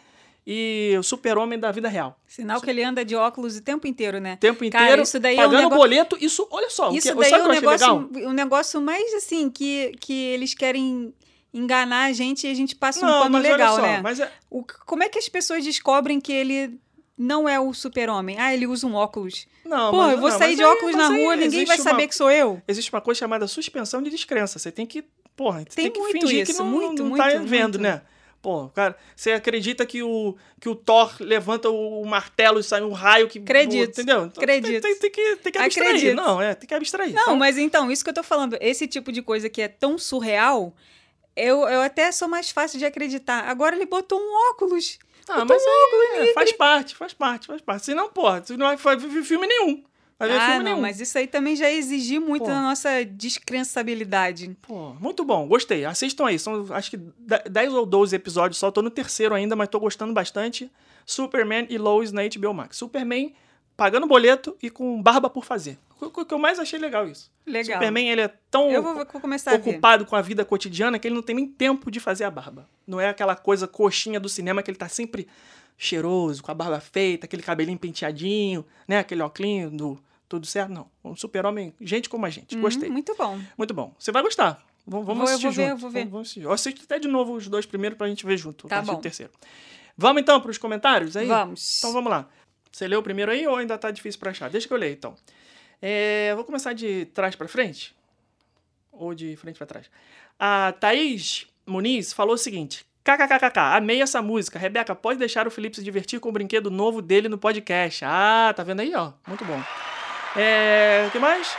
[0.50, 2.18] E o super-homem da vida real.
[2.26, 4.36] Sinal que ele anda de óculos o tempo inteiro, né?
[4.36, 6.18] O tempo Cara, inteiro, isso daí é um pagando negócio- boleto.
[6.22, 9.50] Isso, olha só, Isso o que, daí é o um negócio, um negócio mais assim,
[9.50, 11.14] que, que eles querem
[11.54, 14.00] enganar a gente e a gente passa um Não, pano mas legal, só, né?
[14.02, 16.80] mas é, O, como é que as pessoas descobrem que ele
[17.18, 18.38] não é o super-homem?
[18.40, 19.48] Ah, ele usa um óculos.
[19.66, 21.66] não, Pô, mas, eu vou não, sair de aí- óculos mas na aí rua, ninguém
[21.66, 22.62] vai uma- saber que sou eu.
[22.68, 24.60] Existe uma coisa chamada suspensão de descrença.
[24.60, 25.04] Você tem que,
[25.36, 27.80] porra, você Tem tem, que muito fingir isso, que não, muito, não muito, tá vendo,
[27.80, 27.80] muito.
[27.80, 28.02] né?
[28.40, 32.94] Pô, cara, você acredita que o, que o Thor levanta o martelo e sai um
[32.94, 33.40] raio que...
[33.40, 34.26] Acredito, Entendeu?
[34.28, 34.82] Então, acredito.
[34.84, 35.90] Tem, tem, tem que, tem que abstrair.
[35.90, 36.16] Acredito.
[36.16, 37.14] Não, é, tem que abstrair.
[37.14, 39.68] Não, Então, mas então, isso que eu tô falando, esse tipo de coisa que é
[39.68, 40.74] tão surreal,
[41.36, 43.44] eu, eu até sou mais fácil de acreditar.
[43.50, 45.00] Agora ele botou um óculos.
[45.30, 47.86] Ah, mas óculos é, faz parte, faz parte, faz parte.
[47.86, 49.84] Senão, porra, você não vai ver filme nenhum.
[50.20, 50.82] Vai ver Ah, filme não, nenhum.
[50.82, 52.50] mas isso aí também já exigir muito Pô.
[52.50, 54.56] da nossa descrençabilidade.
[54.62, 55.86] Pô, muito bom, gostei.
[55.86, 56.40] Assistam aí.
[56.40, 56.98] São acho que
[57.50, 58.72] 10 ou 12 episódios só.
[58.72, 60.72] Tô no terceiro ainda, mas tô gostando bastante.
[61.06, 62.78] Superman e Lois na HBO Max.
[62.78, 63.34] Superman
[63.76, 65.78] pagando boleto e com barba por fazer.
[66.00, 67.32] O que eu mais achei legal isso.
[67.46, 67.78] Legal.
[67.78, 69.70] Superman, ele é tão Eu vou, vou começar a ver.
[69.72, 72.68] ocupado com a vida cotidiana que ele não tem nem tempo de fazer a barba.
[72.86, 75.28] Não é aquela coisa coxinha do cinema que ele tá sempre
[75.78, 79.00] cheiroso, com a barba feita, aquele cabelinho penteadinho, né?
[79.00, 80.72] Aquele óculos do tudo certo.
[80.72, 80.88] Não.
[81.04, 82.58] Um super-homem, gente como a gente.
[82.58, 82.90] Hum, Gostei.
[82.90, 83.40] Muito bom.
[83.58, 83.94] Muito bom.
[83.98, 84.62] Você vai gostar.
[84.86, 85.72] Vamos, vamos Vou- eu assistir vou ver, junto.
[85.74, 86.00] eu vou ver.
[86.00, 86.42] Vamos, vamos assistir.
[86.44, 88.68] Eu assisto até de novo os dois primeiros pra gente ver junto.
[88.68, 88.96] Tá bom.
[88.96, 89.32] do terceiro.
[89.98, 91.28] Vamos então pros comentários aí?
[91.28, 91.78] Vamos.
[91.80, 92.28] Então vamos lá.
[92.72, 94.50] Você leu o primeiro aí ou ainda tá difícil pra achar?
[94.50, 95.16] Deixa que eu leio então.
[95.82, 97.96] É, vou começar de trás pra frente.
[98.92, 99.90] Ou de frente pra trás.
[100.40, 104.60] A Thaís Muniz falou o seguinte: KKKKK, amei essa música.
[104.60, 108.04] Rebeca, pode deixar o Felipe se divertir com o brinquedo novo dele no podcast.
[108.06, 109.14] Ah, tá vendo aí, ó?
[109.28, 109.62] Muito bom.
[110.36, 111.56] É, o que mais?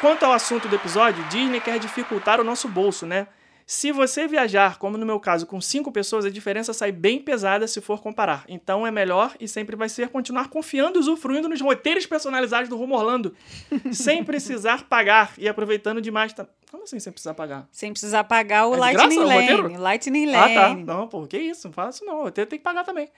[0.00, 3.26] Quanto ao assunto do episódio, Disney quer dificultar o nosso bolso, né?
[3.70, 7.68] Se você viajar, como no meu caso, com cinco pessoas, a diferença sai bem pesada
[7.68, 8.46] se for comparar.
[8.48, 12.78] Então é melhor e sempre vai ser continuar confiando e usufruindo nos roteiros personalizados do
[12.78, 13.36] Rumo Orlando,
[13.92, 16.34] sem precisar pagar e aproveitando demais.
[16.70, 17.68] Como assim sem precisar pagar?
[17.70, 19.40] Sem precisar pagar o É Lightning graça o Lane.
[19.52, 19.82] roteiro?
[19.82, 20.68] Lightning Ah, tá.
[20.68, 20.84] Lane.
[20.84, 21.68] Não, pô, que isso?
[21.68, 22.20] Não fala isso não.
[22.20, 23.10] O roteiro tem que pagar também.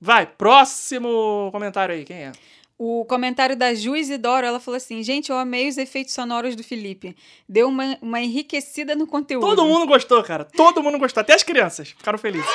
[0.00, 2.04] Vai, próximo comentário aí.
[2.04, 2.32] Quem é?
[2.78, 6.62] O comentário da Ju Isidoro, ela falou assim: gente, eu amei os efeitos sonoros do
[6.62, 7.16] Felipe.
[7.48, 9.46] Deu uma, uma enriquecida no conteúdo.
[9.46, 10.44] Todo mundo gostou, cara.
[10.44, 11.22] Todo mundo gostou.
[11.22, 12.48] Até as crianças ficaram felizes.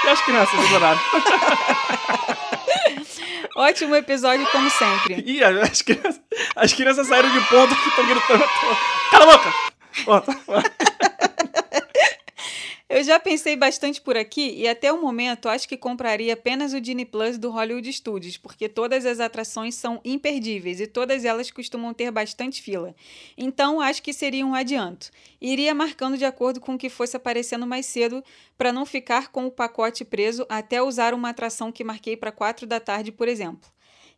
[0.00, 1.00] Até as crianças adoraram.
[3.56, 5.22] Ótimo episódio, como sempre.
[5.24, 6.20] Ih, as crianças,
[6.56, 8.44] as crianças saíram de ponto que estão gritando.
[9.10, 9.52] Cala a boca!
[10.04, 10.22] Tá-
[12.88, 16.80] Eu já pensei bastante por aqui e até o momento acho que compraria apenas o
[16.80, 21.92] Disney Plus do Hollywood Studios, porque todas as atrações são imperdíveis e todas elas costumam
[21.92, 22.94] ter bastante fila.
[23.36, 25.10] Então acho que seria um adianto.
[25.40, 28.22] Iria marcando de acordo com o que fosse aparecendo mais cedo
[28.56, 32.68] para não ficar com o pacote preso até usar uma atração que marquei para 4
[32.68, 33.68] da tarde, por exemplo.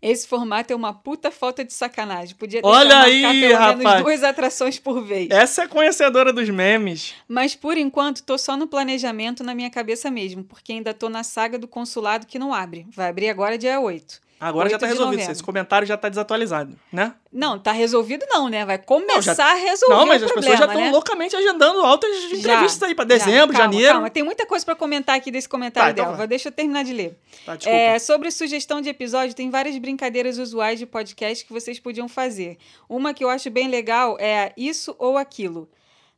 [0.00, 2.36] Esse formato é uma puta falta de sacanagem.
[2.36, 3.78] Podia deixar Olha aí, pelo rapaz.
[3.78, 5.28] menos duas atrações por vez.
[5.30, 7.14] Essa é conhecedora dos memes.
[7.26, 11.24] Mas por enquanto tô só no planejamento na minha cabeça mesmo, porque ainda tô na
[11.24, 12.86] saga do consulado que não abre.
[12.94, 14.27] Vai abrir agora dia 8.
[14.40, 15.30] Agora já 8 tá resolvido.
[15.30, 17.14] Esse comentário já tá desatualizado, né?
[17.32, 18.64] Não, tá resolvido não, né?
[18.64, 20.90] Vai começar já- a resolver Não, mas as problema, pessoas já estão né?
[20.92, 23.04] loucamente agendando altas Já, entrevistas aí já.
[23.04, 23.92] dezembro, Calma, janeiro.
[23.94, 26.16] Calma, tem muita coisa pra comentar aqui desse comentário Tá, então dela.
[26.16, 26.26] vai.
[26.28, 27.18] Deixa eu terminar de ler.
[27.44, 27.58] Tá.
[27.66, 32.58] É, sobre sugestão de episódio, tem várias brincadeiras usuais de podcast que vocês podiam fazer.
[32.88, 35.68] Uma que eu acho bem legal é a Isso ou Aquilo.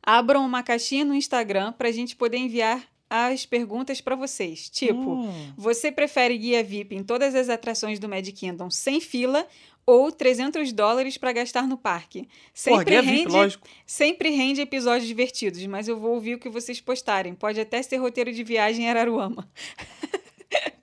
[0.03, 2.81] Abram uma caixinha no Instagram pra gente poder enviar
[3.11, 4.69] as perguntas pra vocês.
[4.69, 5.53] Tipo, Hum.
[5.57, 9.45] você prefere guia VIP em todas as atrações do Magic Kingdom sem fila
[9.85, 12.21] ou 300 dólares pra gastar no parque?
[12.21, 13.67] Porra, Sempre guia rende, VIP, lógico.
[13.85, 17.33] sempre rende episódios divertidos, mas eu vou ouvir o que vocês postarem.
[17.35, 19.47] Pode até ser roteiro de viagem em Araruama.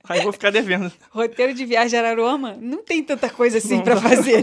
[0.09, 0.91] Aí vou ficar devendo.
[1.13, 3.95] Roteiro de viagem a Araruama não tem tanta coisa assim dá.
[4.01, 4.43] fazer.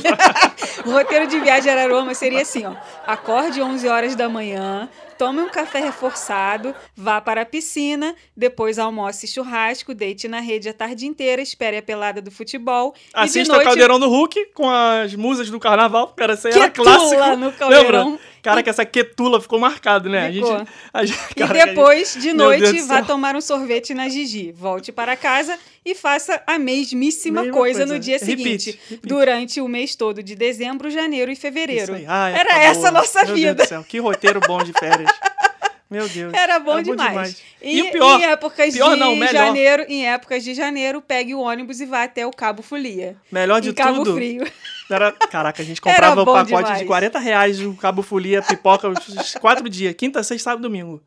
[0.85, 2.75] o roteiro de viagem a Araruama seria assim, ó.
[3.07, 9.27] Acorde 11 horas da manhã, tome um café reforçado, vá para a piscina, depois almoce
[9.27, 13.53] churrasco, deite na rede a tarde inteira, espere a pelada do futebol e de Assista
[13.53, 16.13] noite o Caldeirão do Hulk com as musas do carnaval.
[16.15, 17.35] Cara, isso aí era Quetula clássico.
[17.37, 18.09] no Caldeirão.
[18.11, 18.34] Lembra?
[18.45, 20.31] Cara, que essa quetula ficou marcado, né?
[20.31, 20.53] Ficou.
[20.53, 23.41] A gente, a gente, E cara, que a gente- depois, de noite, vá tomar um
[23.41, 24.51] sorvete na Gigi.
[24.51, 27.93] Volte para casa e faça a mesmíssima Mesma coisa, coisa.
[27.93, 28.71] no dia seguinte.
[28.89, 29.01] repeat.
[29.07, 31.93] Durante o mês todo de dezembro, janeiro e fevereiro.
[31.95, 32.05] Aí.
[32.07, 33.53] Ah, Era época essa a nossa Meu vida.
[33.55, 35.09] Deus do céu, que roteiro bom de férias.
[35.89, 36.33] Meu Deus.
[36.33, 37.41] Era bom demais.
[37.61, 39.33] E, o pior, em épocas pior de não, melhor.
[39.33, 43.15] janeiro, em épocas de janeiro, pegue o ônibus e vá até o Cabo Folia.
[43.31, 44.15] melhor de Cabo tudo.
[44.15, 44.45] Frio.
[44.89, 46.79] Era, caraca, a gente comprava o bom pacote demais.
[46.79, 49.93] de 40 reais o Cabo Folia, pipoca, os quatro dias.
[49.95, 51.01] Quinta, sexta, sábado e domingo.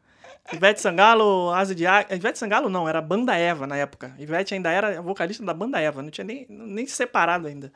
[0.53, 2.17] Ivete Sangalo, Asa de Águia.
[2.17, 4.15] Ivete Sangalo não, era Banda Eva na época.
[4.19, 7.73] Ivete ainda era vocalista da Banda Eva, não tinha nem, nem separado ainda.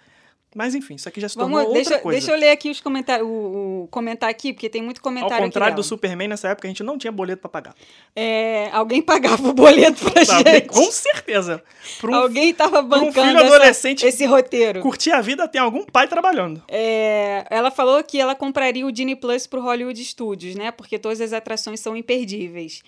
[0.55, 2.19] Mas enfim, isso aqui já se tornou Vamos, outra deixa, coisa.
[2.21, 5.35] deixa eu ler aqui os comentários, o, o comentar aqui, porque tem muito Ao comentário
[5.37, 5.83] aqui contrário do.
[5.83, 7.75] Superman, nessa época a gente não tinha boleto pra pagar.
[8.15, 10.51] É, alguém pagava o boleto pra Sabe?
[10.51, 10.67] gente.
[10.69, 11.63] Com certeza.
[12.05, 14.81] Um Alguém tava pra um bancando filho essa- adolescente esse roteiro.
[14.83, 16.63] curtir a vida, tem algum pai trabalhando.
[16.69, 20.71] É, ela falou que ela compraria o Disney Plus pro Hollywood Studios, né?
[20.71, 22.83] Porque todas as atrações são imperdíveis.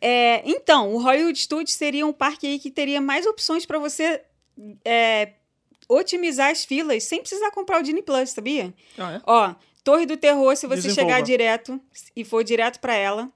[0.00, 4.20] É, então, o Hollywood Studios seria um parque aí que teria mais opções para você
[4.84, 5.30] é,
[5.94, 8.72] otimizar as filas sem precisar comprar o Disney Plus, sabia?
[8.98, 9.20] Ah, é?
[9.26, 11.00] Ó, Torre do Terror, se você Desenvolva.
[11.10, 11.80] chegar direto
[12.14, 13.30] e for direto para ela,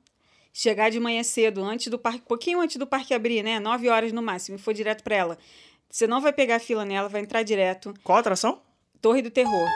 [0.52, 3.58] chegar de manhã cedo, antes do parque, pouquinho antes do parque abrir, né?
[3.58, 5.38] 9 horas no máximo, e for direto para ela.
[5.90, 7.94] Você não vai pegar fila nela, vai entrar direto.
[8.02, 8.60] Qual atração?
[9.00, 9.68] Torre do Terror.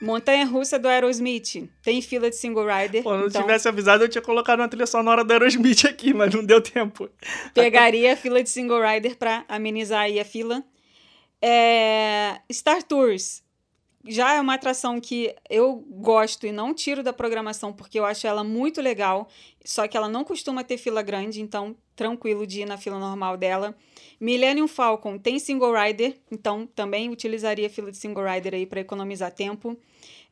[0.00, 1.68] Montanha Russa do Aerosmith.
[1.82, 3.02] Tem fila de single rider.
[3.02, 6.34] Pô, não então tivesse avisado, eu tinha colocado uma trilha sonora do Aerosmith aqui, mas
[6.34, 7.10] não deu tempo.
[7.54, 10.64] pegaria a fila de single rider para amenizar aí a fila.
[11.42, 13.42] É, Star Tours
[14.06, 18.26] já é uma atração que eu gosto e não tiro da programação porque eu acho
[18.26, 19.28] ela muito legal,
[19.64, 23.36] só que ela não costuma ter fila grande, então tranquilo de ir na fila normal
[23.36, 23.76] dela.
[24.18, 28.80] Millennium Falcon tem single rider, então também utilizaria a fila de single rider aí para
[28.80, 29.76] economizar tempo.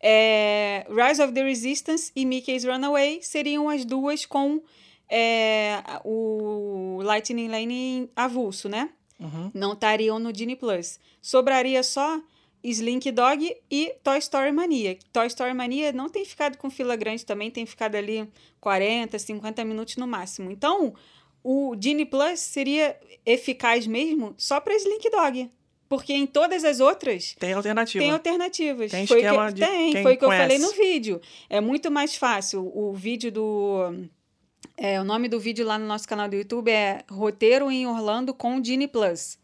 [0.01, 4.63] É, Rise of the Resistance e Mickey's Runaway seriam as duas com
[5.11, 8.89] é, o Lightning Lane avulso, né?
[9.21, 9.51] Uhum.
[9.53, 10.99] Não estariam no Disney Plus.
[11.21, 12.19] Sobraria só
[12.65, 14.97] Slink Dog e Toy Story Mania.
[15.13, 18.27] Toy Story Mania não tem ficado com fila grande também, tem ficado ali
[18.59, 20.51] 40, 50 minutos no máximo.
[20.51, 20.95] Então,
[21.51, 25.51] o Disney Plus seria eficaz mesmo só para Slink Dog.
[25.89, 28.05] Porque em todas as outras Tem alternativa.
[28.05, 28.91] tem alternativas.
[28.91, 31.19] Tem foi esquema que, de tem, foi o que eu falei no vídeo.
[31.49, 32.71] É muito mais fácil.
[32.75, 33.95] O vídeo do.
[34.77, 38.35] É, o nome do vídeo lá no nosso canal do YouTube é Roteiro em Orlando
[38.35, 39.39] com Disney Plus.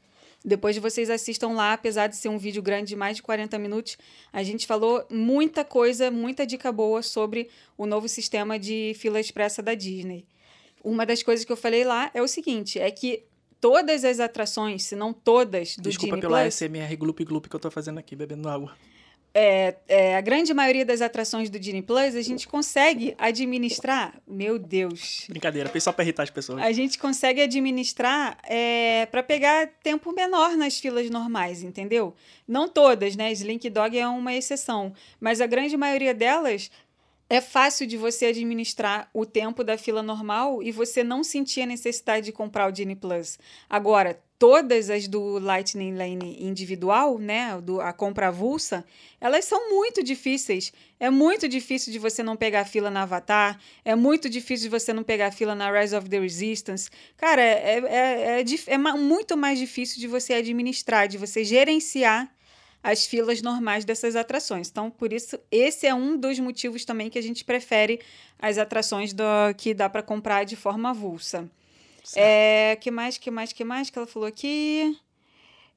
[0.45, 3.97] Depois vocês assistam lá, apesar de ser um vídeo grande de mais de 40 minutos,
[4.31, 9.63] a gente falou muita coisa, muita dica boa sobre o novo sistema de fila expressa
[9.63, 10.27] da Disney.
[10.85, 13.25] Uma das coisas que eu falei lá é o seguinte, é que
[13.61, 17.57] todas as atrações, se não todas, do Desculpa Disney pela Plus, SMR glup glup que
[17.57, 18.77] eu tô fazendo aqui, bebendo água.
[19.37, 24.15] é, é, a grande maioria das atrações do Disney Plus, a gente consegue administrar.
[24.29, 25.25] Meu Deus.
[25.29, 26.63] Brincadeira, só pra irritar as pessoas.
[26.63, 32.15] A gente consegue administrar é, para pegar tempo menor nas filas normais, entendeu?
[32.47, 33.33] Não todas, né?
[33.33, 34.93] Slink Dog é uma exceção.
[35.19, 36.71] Mas a grande maioria delas
[37.35, 41.67] é fácil de você administrar o tempo da fila normal e você não sentir a
[41.67, 43.39] necessidade de comprar o Disney Plus.
[43.69, 48.85] Agora, todas as do Lightning Lane individual, né, do, a compra avulsa,
[49.21, 50.73] elas são muito difíceis.
[50.99, 54.93] É muito difícil de você não pegar fila na Avatar, é muito difícil de você
[54.93, 56.91] não pegar fila na Rise of the Resistance.
[57.17, 62.34] Cara, é, é, é, é ma- muito mais difícil de você administrar, de você gerenciar
[62.85, 64.69] as filas normais dessas atrações.
[64.69, 67.99] Então, por isso, esse é um dos motivos também que a gente prefere
[68.39, 69.25] as atrações do,
[69.57, 71.51] que dá para comprar de forma avulsa.
[72.15, 74.95] É, que mais, que mais, que mais que ela falou aqui?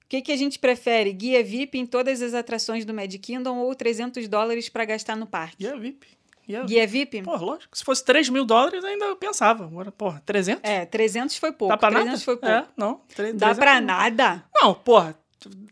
[0.03, 1.13] O que, que a gente prefere?
[1.13, 5.25] Guia VIP em todas as atrações do Magic Kingdom ou 300 dólares para gastar no
[5.25, 5.63] parque?
[5.63, 6.07] E a VIP?
[6.45, 6.63] E a...
[6.63, 7.23] Guia VIP?
[7.23, 7.77] Pô, lógico.
[7.77, 9.63] Se fosse 3 mil dólares, ainda eu pensava.
[9.65, 10.61] Agora, porra, 300?
[10.69, 11.73] É, 300 foi pouco.
[11.73, 12.23] Dá pra 300 nada?
[12.23, 12.53] foi pouco.
[12.53, 13.01] É, não.
[13.15, 13.87] tre- Dá 300 pra não.
[13.87, 14.43] nada?
[14.53, 15.17] Não, porra.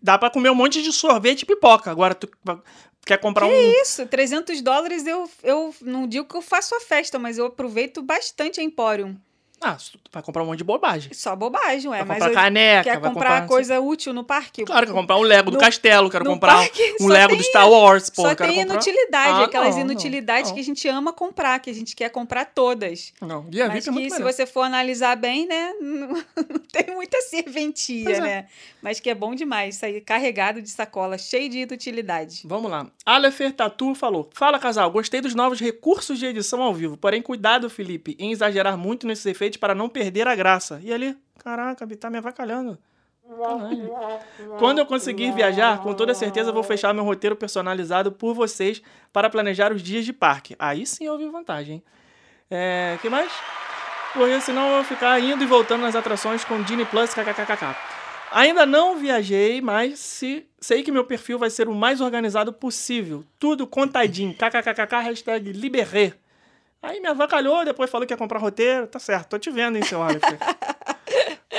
[0.02, 1.90] Dá pra comer um monte de sorvete e pipoca.
[1.90, 2.30] Agora, tu
[3.06, 3.72] quer comprar um...
[3.82, 8.02] Isso, 300 dólares eu, eu não digo que eu faço a festa, mas eu aproveito
[8.02, 9.16] bastante a Emporium.
[9.62, 9.78] Ah,
[10.12, 11.14] vai comprar um monte de bobagem.
[11.14, 12.00] Só bobagem, ué.
[12.00, 13.48] vai mas comprar caneca, quer vai comprar comprar...
[13.48, 14.64] coisa útil no parque?
[14.64, 17.70] Claro, quer comprar um Lego do No- castelo, quero comprar parque um Lego do Star
[17.70, 18.24] Wars, pô.
[18.24, 18.74] Só tem comprar...
[18.74, 20.56] inutilidade, Ah, aquelas não, não, inutilidades não.
[20.56, 23.14] que a gente ama comprar, que a gente quer comprar todas.
[23.22, 26.60] Não, Guia Mas VIP é muito que se você for analisar bem, né, não, não
[26.72, 28.20] tem muita serventia, é.
[28.20, 28.46] né?
[28.82, 32.42] Mas que é bom demais sair carregado de sacola, cheio de inutilidade.
[32.46, 32.88] Vamos lá.
[33.06, 37.70] Alefer Tatu falou: Fala casal, gostei dos novos recursos de edição ao vivo, porém cuidado,
[37.70, 40.80] Felipe, em exagerar muito nesses efeitos para não perder a graça.
[40.84, 42.78] E ali, caraca, tá me avacalhando.
[43.28, 43.92] Caralho.
[44.60, 48.82] Quando eu conseguir viajar, com toda certeza vou fechar meu roteiro personalizado por vocês
[49.12, 50.56] para planejar os dias de parque.
[50.60, 51.84] Aí sim houve vantagem.
[52.50, 53.32] É, que mais?
[54.14, 57.76] Porque senão eu vou ficar indo e voltando nas atrações com Disney Plus, kkkk.
[58.32, 63.24] Ainda não viajei, mas se, sei que meu perfil vai ser o mais organizado possível.
[63.40, 64.34] Tudo contadinho.
[64.34, 66.14] kkkk, hashtag liberré.
[66.82, 68.88] Aí me avacalhou, depois falou que ia comprar roteiro.
[68.88, 70.00] Tá certo, tô te vendo, hein, seu.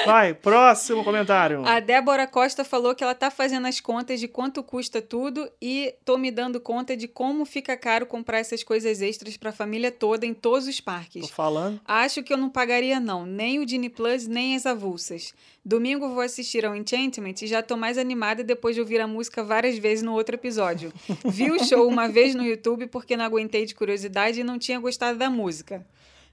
[0.05, 1.65] Vai, próximo comentário.
[1.67, 5.95] A Débora Costa falou que ela tá fazendo as contas de quanto custa tudo e
[6.05, 10.27] tô me dando conta de como fica caro comprar essas coisas extras pra família toda
[10.27, 11.31] em todos os Tô parques.
[11.31, 11.81] falando.
[11.85, 13.25] Acho que eu não pagaria, não.
[13.25, 15.33] Nem o Disney Plus, nem as avulsas.
[15.65, 19.43] Domingo vou assistir ao Enchantment e já tô mais animada depois de ouvir a música
[19.43, 20.93] várias vezes no outro episódio.
[21.25, 24.79] Vi o show uma vez no YouTube porque não aguentei de curiosidade e não tinha
[24.79, 25.85] gostado da música.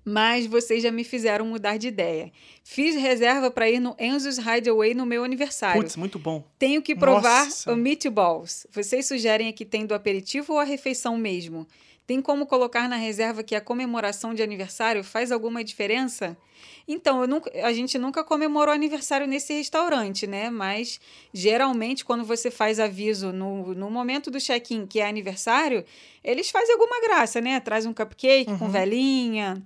[0.06, 2.32] Mas vocês já me fizeram mudar de ideia.
[2.64, 5.82] Fiz reserva para ir no Enzo's Hideaway no meu aniversário.
[5.82, 6.44] Putz, muito bom.
[6.60, 7.72] Tenho que provar Nossa.
[7.72, 8.68] o meatballs.
[8.72, 11.66] Vocês sugerem aqui tem do aperitivo ou a refeição mesmo?
[12.06, 16.36] Tem como colocar na reserva que a comemoração de aniversário faz alguma diferença?
[16.86, 20.50] Então, nunca- a gente nunca comemorou aniversário nesse restaurante, né?
[20.50, 21.00] Mas
[21.34, 25.84] geralmente, quando você faz aviso no, no momento do check-in, que é aniversário,
[26.22, 27.58] eles fazem alguma graça, né?
[27.62, 29.64] Traz um cupcake com velinha,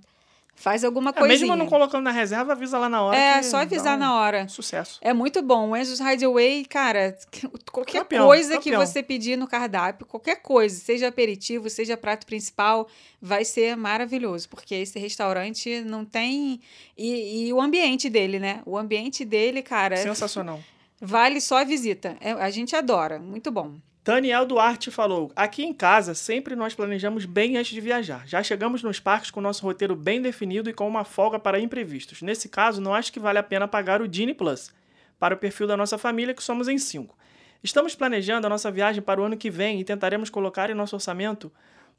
[0.60, 1.38] faz alguma É, coisinha.
[1.40, 3.16] mesmo não colocando na reserva, avisa lá na hora.
[3.16, 4.48] É, só avisar na hora.
[4.48, 4.98] Sucesso.
[5.00, 5.70] É muito bom.
[5.70, 7.16] O Enzo's Hideaway, cara,
[7.70, 8.80] qualquer Campeão, coisa campeão.
[8.80, 12.88] que você pedir no cardápio, qualquer coisa, seja aperitivo, seja prato principal,
[13.22, 16.60] vai ser maravilhoso, porque esse restaurante não tem.
[16.96, 18.60] E, e o ambiente dele, né?
[18.66, 20.60] O ambiente dele, cara, Sensacional.
[21.00, 22.16] Vale só a visita.
[22.20, 23.20] É, a gente adora.
[23.20, 23.74] Muito bom.
[24.04, 28.26] Daniel Duarte falou: Aqui em casa, sempre nós planejamos bem antes de viajar.
[28.26, 32.22] Já chegamos nos parques com nosso roteiro bem definido e com uma folga para imprevistos.
[32.22, 34.72] Nesse caso, não acho que vale a pena pagar o Disney Plus
[35.18, 37.16] para o perfil da nossa família, que somos em cinco.
[37.62, 40.94] Estamos planejando a nossa viagem para o ano que vem e tentaremos colocar em nosso
[40.94, 41.52] orçamento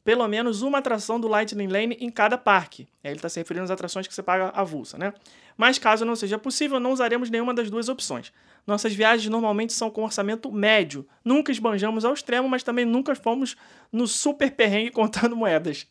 [0.03, 2.88] pelo menos uma atração do Lightning Lane em cada parque.
[3.03, 5.13] Ele está se referindo às atrações que você paga avulsa, né?
[5.57, 8.31] Mas caso não seja possível, não usaremos nenhuma das duas opções.
[8.65, 11.08] Nossas viagens normalmente são com orçamento médio.
[11.24, 13.56] Nunca esbanjamos ao extremo, mas também nunca fomos
[13.91, 15.88] no super perrengue contando moedas.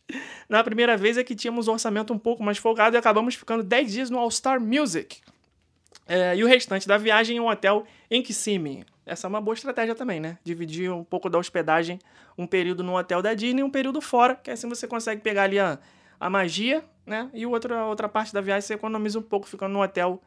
[0.48, 3.62] Na primeira vez é que tínhamos um orçamento um pouco mais folgado e acabamos ficando
[3.62, 5.20] 10 dias no All Star Music.
[6.06, 8.84] É, e o restante da viagem em um hotel em Kissimmee.
[9.04, 10.38] Essa é uma boa estratégia também, né?
[10.44, 11.98] Dividir um pouco da hospedagem,
[12.36, 15.44] um período no hotel da Disney e um período fora, que assim você consegue pegar
[15.44, 15.78] ali a,
[16.20, 17.30] a magia, né?
[17.32, 20.22] E outra, outra parte da viagem você economiza um pouco ficando no hotel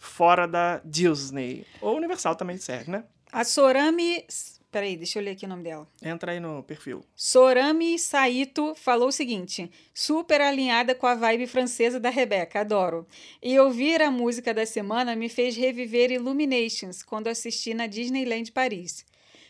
[0.00, 1.64] fora da Disney.
[1.80, 3.04] Ou Universal também serve, né?
[3.30, 4.24] A Sorami
[4.70, 5.88] Peraí, deixa eu ler aqui o nome dela.
[6.00, 7.04] Entra aí no perfil.
[7.16, 13.04] Sorami Saito falou o seguinte: super alinhada com a vibe francesa da Rebeca, adoro.
[13.42, 19.04] E ouvir a música da semana me fez reviver Illuminations quando assisti na Disneyland Paris.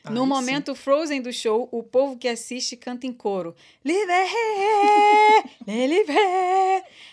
[0.09, 3.55] No momento Frozen do show, o povo que assiste canta em coro.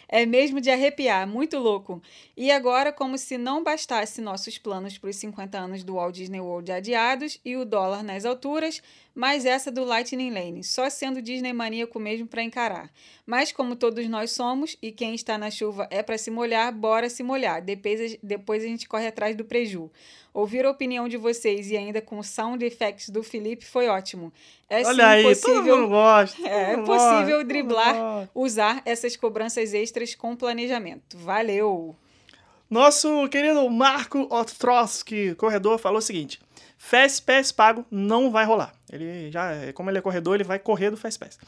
[0.10, 2.02] É mesmo de arrepiar, muito louco.
[2.36, 6.40] E agora, como se não bastasse nossos planos para os 50 anos do Walt Disney
[6.40, 8.82] World adiados e o dólar nas alturas,
[9.18, 12.92] mais essa do Lightning Lane, só sendo Disney maníaco mesmo para encarar.
[13.26, 17.10] Mas como todos nós somos, e quem está na chuva é para se molhar, bora
[17.10, 17.60] se molhar.
[17.60, 19.90] Depois, depois a gente corre atrás do preju.
[20.32, 24.32] Ouvir a opinião de vocês e ainda com o sound effects do Felipe foi ótimo.
[24.70, 26.42] É Olha aí, possível, todo mundo gosta.
[26.48, 31.18] é todo mundo possível gosta, driblar, usar essas cobranças extras com planejamento.
[31.18, 31.96] Valeu!
[32.70, 36.40] Nosso querido Marco Ostrowski, corredor, falou o seguinte:
[36.78, 38.77] Fast Pass pago não vai rolar.
[38.92, 41.40] Ele já, como ele é corredor, ele vai correr do Fast Pass.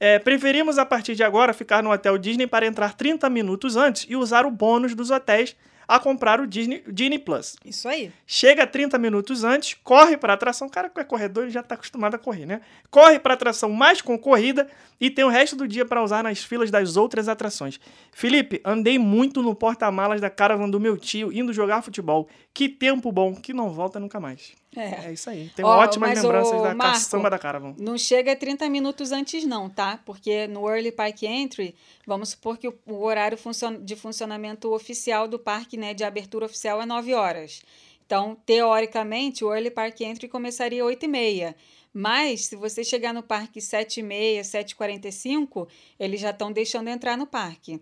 [0.00, 4.06] É, preferimos a partir de agora ficar no hotel Disney para entrar 30 minutos antes
[4.08, 5.54] e usar o bônus dos hotéis
[5.88, 7.56] a comprar o Disney, Disney Plus.
[7.64, 8.12] Isso aí.
[8.26, 10.68] Chega 30 minutos antes, corre para a atração.
[10.68, 12.60] O cara que é corredor ele já está acostumado a correr, né?
[12.90, 14.68] Corre para a atração mais concorrida
[15.00, 17.80] e tem o resto do dia para usar nas filas das outras atrações.
[18.12, 22.28] Felipe, andei muito no porta-malas da caravan do meu tio indo jogar futebol.
[22.52, 24.52] Que tempo bom, que não volta nunca mais.
[24.76, 25.06] É.
[25.06, 25.50] É isso aí.
[25.56, 27.74] Tenho Ó, ótimas mas, lembranças da Marco, caçamba da caravan.
[27.78, 29.98] Não chega 30 minutos antes, não, tá?
[30.04, 31.74] Porque no Early Park Entry,
[32.06, 36.46] vamos supor que o, o horário funcion- de funcionamento oficial do parque, né, de abertura
[36.46, 37.62] oficial é 9 horas.
[38.04, 41.56] Então, teoricamente, o Early Park Entry começaria 8 e meia.
[41.92, 47.16] Mas, se você chegar no parque 7 e meia, 7h45, eles já estão deixando entrar
[47.16, 47.80] no parque.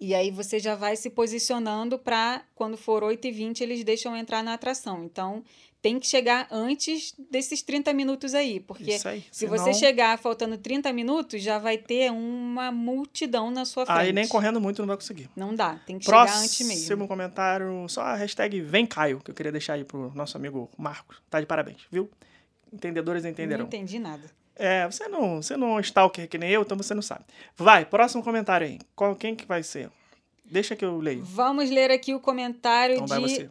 [0.00, 4.54] E aí você já vai se posicionando para, quando for 8h20, eles deixam entrar na
[4.54, 5.02] atração.
[5.04, 5.42] Então,
[5.82, 9.22] tem que chegar antes desses 30 minutos aí, porque aí.
[9.30, 13.98] se senão- você chegar faltando 30 minutos, já vai ter uma multidão na sua frente.
[13.98, 15.28] Aí nem correndo muito não vai conseguir.
[15.36, 17.08] Não dá, tem que chegar antes Próximo mesmo.
[17.08, 21.20] comentário, só a hashtag Vem Caio, que eu queria deixar aí pro nosso amigo Marcos.
[21.30, 22.08] Tá de parabéns, viu?
[22.72, 23.64] Entendedores Não entenderão.
[23.66, 24.30] entendi nada.
[24.58, 27.24] É, você não, você não é um stalker que nem eu, então você não sabe.
[27.56, 28.78] Vai, próximo comentário aí.
[28.94, 29.88] Qual, quem que vai ser?
[30.44, 31.22] Deixa que eu leio.
[31.24, 33.48] Vamos ler aqui o comentário Então de.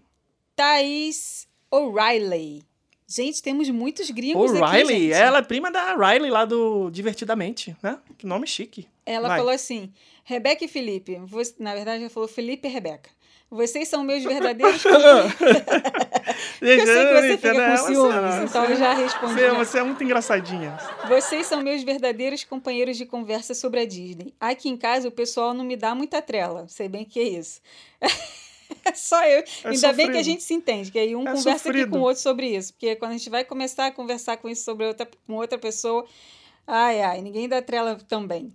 [0.55, 2.63] Thaís O'Reilly.
[3.09, 7.99] Gente, temos muitos gringos aqui, O'Reilly, ela é prima da Riley lá do Divertidamente, né?
[8.17, 8.85] Que nome chique.
[9.05, 9.37] Ela Vai.
[9.37, 9.93] falou assim:
[10.25, 13.09] Rebeca e Felipe, você- na verdade, ela falou Felipe e Rebeca.
[13.49, 14.83] Vocês são meus verdadeiros.
[16.61, 19.33] eu sei que você fica com ciúmes, então eu já respondi.
[19.33, 20.77] Você, você é muito engraçadinha.
[21.07, 24.33] Vocês são meus verdadeiros companheiros de conversa sobre a Disney.
[24.39, 26.65] Aqui em casa o pessoal não me dá muita trela.
[26.67, 27.61] Sei bem que é isso.
[28.93, 29.43] Só eu.
[29.63, 30.17] Ainda bem que sofrido.
[30.17, 31.91] a gente se entende, que aí um É conversa aqui sofrido.
[31.91, 32.73] com o outro sobre isso.
[32.73, 36.05] Porque quando a gente vai começar a conversar com isso sobre outra, com outra pessoa,
[36.65, 38.53] ai, ai, ninguém dá trela também.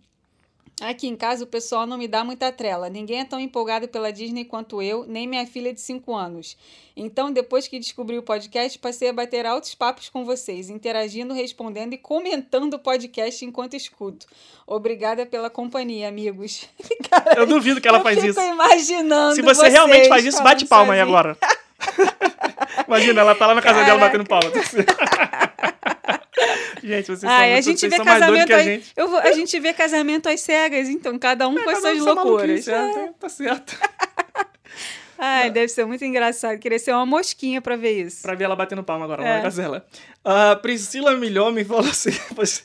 [0.83, 2.91] Aqui em casa o pessoal não me dá muita trela.
[2.91, 6.57] Ninguém é tão empolgado pela Disney quanto eu, nem minha filha de 5 anos.
[6.97, 11.93] Então, depois que descobri o podcast, passei a bater altos papos com vocês, interagindo, respondendo
[11.93, 14.27] e comentando o podcast enquanto escuto.
[14.67, 16.69] Obrigada pela companhia, amigos.
[17.37, 18.41] Eu duvido que ela eu faz fico isso.
[18.41, 19.37] imaginando.
[19.37, 21.37] Se você vocês realmente faz isso, bate palma aí agora.
[22.89, 24.19] Imagina, ela tá lá na casa dela Caraca.
[24.19, 24.51] batendo palma.
[26.83, 28.93] gente, vocês são, Ai, a muito- gente vê são casamento que a gente.
[28.97, 32.67] Eu vou, a gente vê casamento às cegas, então, cada um com as suas loucuras.
[32.67, 33.79] maluquice, é, Tá certo.
[35.19, 36.59] Ai, deve ser muito engraçado.
[36.59, 38.23] Queria ser uma mosquinha pra ver isso.
[38.23, 39.43] Pra ver ela batendo palma agora, lá É.
[39.43, 39.87] casa dela.
[40.25, 42.65] A Priscila Milhome falou assim: você-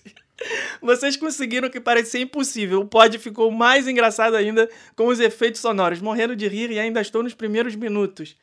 [0.81, 2.81] vocês conseguiram que parecia impossível.
[2.81, 6.99] O pod ficou mais engraçado ainda com os efeitos sonoros, morrendo de rir e ainda
[7.01, 8.35] estou nos primeiros minutos.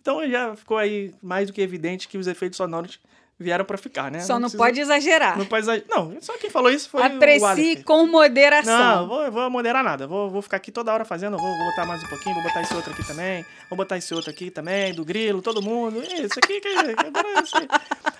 [0.00, 2.98] Então já ficou aí mais do que evidente que os efeitos sonoros
[3.38, 4.20] vieram pra ficar, né?
[4.20, 5.38] Só não, precisa- pode exagerar.
[5.38, 8.78] Não pode exager- Não, só quem falou isso foi o Aprecie com moderação.
[9.02, 10.06] Não, vou, vou moderar nada.
[10.06, 11.38] Vou, vou ficar aqui toda hora fazendo.
[11.38, 13.44] Vou, vou botar mais um pouquinho, vou botar esse outro aqui também.
[13.70, 16.02] Vou botar esse outro aqui também, do grilo, todo mundo.
[16.02, 17.68] Isso aqui, que, agora é isso aí.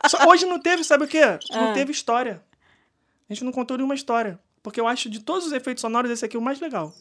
[0.07, 1.23] Só, hoje não teve, sabe o quê?
[1.51, 1.73] Não Ah.
[1.73, 2.41] teve história.
[3.29, 4.39] A gente não contou nenhuma história.
[4.62, 6.93] Porque eu acho de todos os efeitos sonoros, esse aqui é o mais legal.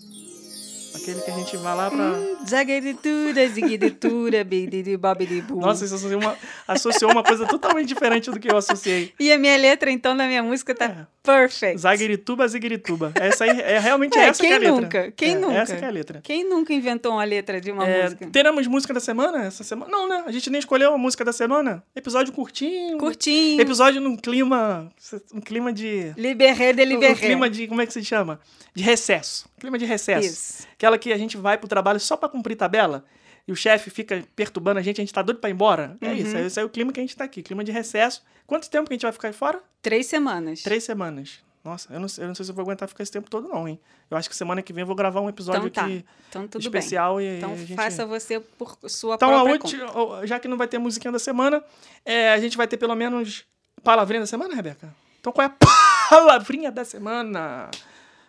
[0.97, 2.13] Aquele que a gente vai lá pra.
[2.47, 5.59] Zagaditura, ziguiditura, bididi, bobidibu.
[5.59, 6.35] Nossa, isso associou uma,
[6.67, 9.13] associou uma coisa totalmente diferente do que eu associei.
[9.19, 11.07] E a minha letra, então, da minha música tá É.
[11.23, 11.77] perfect.
[11.79, 13.11] Zaguirituba, ziguirituba.
[13.15, 14.81] Essa aí é realmente É, essa que é a quem letra.
[14.81, 15.11] nunca?
[15.15, 15.53] Quem É, nunca?
[15.57, 16.21] Essa que é a letra.
[16.23, 18.27] Quem nunca inventou uma letra de uma É, música?
[18.31, 19.91] teremos música da semana essa semana?
[19.91, 20.23] Não, né?
[20.25, 21.83] A gente nem escolheu a música da semana.
[21.95, 22.97] Episódio curtinho.
[22.97, 23.61] Curtinho.
[23.61, 24.91] Episódio num clima.
[25.33, 26.13] Um clima de.
[26.17, 27.15] Liberré de Um liberré.
[27.15, 27.67] clima de.
[27.67, 28.39] Como é que se chama?
[28.73, 29.47] De recesso.
[29.60, 30.28] Clima de recesso.
[30.28, 30.68] Isso.
[30.74, 33.03] Aquela que a gente vai pro trabalho só pra cumprir tabela.
[33.47, 35.97] E o chefe fica perturbando a gente, a gente tá doido pra ir embora.
[36.01, 36.14] É Uhum.
[36.16, 37.41] isso, esse é o clima que a gente tá aqui.
[37.41, 38.22] Clima de recesso.
[38.45, 39.62] Quanto tempo que a gente vai ficar aí fora?
[39.82, 40.62] Três semanas.
[40.62, 41.39] Três semanas.
[41.64, 43.47] Nossa, eu não, sei- eu não sei se eu vou aguentar ficar esse tempo todo,
[43.49, 43.78] não, hein?
[44.10, 45.86] Eu acho que semana que vem eu vou gravar um episódio Então tá.
[45.86, 47.26] aqui Então tudo especial bem.
[47.28, 47.76] e Então a gente...
[47.76, 50.28] faça você por sua Então, a própria última, conta.
[50.28, 51.62] já que não vai ter musiquinha da semana,
[52.05, 53.43] é, a gente vai ter pelo menos
[53.84, 54.95] palavrinha da semana, Rebeca?
[55.20, 55.55] Então qual é a
[56.10, 57.70] palavrinha da semana?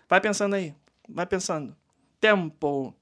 [0.09, 0.75] Vai pensando aí.
[1.09, 1.75] Vai pensando.
[2.21, 2.95] Tempo.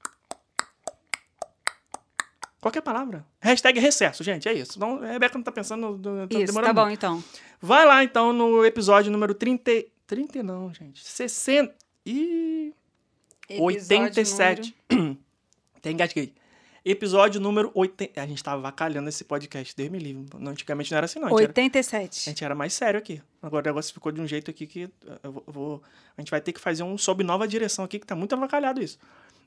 [2.61, 3.25] Qualquer palavra.
[3.39, 4.79] Hashtag recesso, gente, é isso.
[4.79, 5.99] Não, a Rebeca não tá pensando.
[6.27, 6.97] Tá Isso, tá bom muito.
[6.97, 7.23] então.
[7.61, 9.71] Vai lá, então, no episódio número 30...
[10.05, 11.03] 30 não, gente.
[11.05, 11.73] 60...
[12.05, 12.73] Ih...
[13.49, 14.75] Episódio 87.
[15.81, 16.33] Tem engasguei.
[16.89, 18.21] Episódio número 80.
[18.21, 20.25] A gente tava vacalhando esse podcast, Deus me livre.
[20.39, 21.27] Não, antigamente não era assim, não.
[21.27, 22.29] A número gente, era, 87.
[22.29, 23.21] a gente era mais sério aqui.
[23.41, 24.89] Agora o negócio ficou de um jeito aqui que
[25.23, 25.83] vou, eu vou-
[26.17, 28.81] a gente vai ter que fazer um sob nova direção aqui, que tá muito avacalhado
[28.81, 28.97] isso.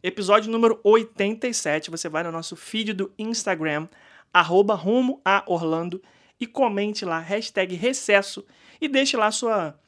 [0.02, 1.90] Episódio número 87.
[1.90, 3.88] Você vai no nosso feed do Instagram,
[4.34, 6.02] arroba rumo a Orlando,
[6.38, 8.44] e comente lá, hashtag recesso,
[8.80, 9.78] e deixe lá sua,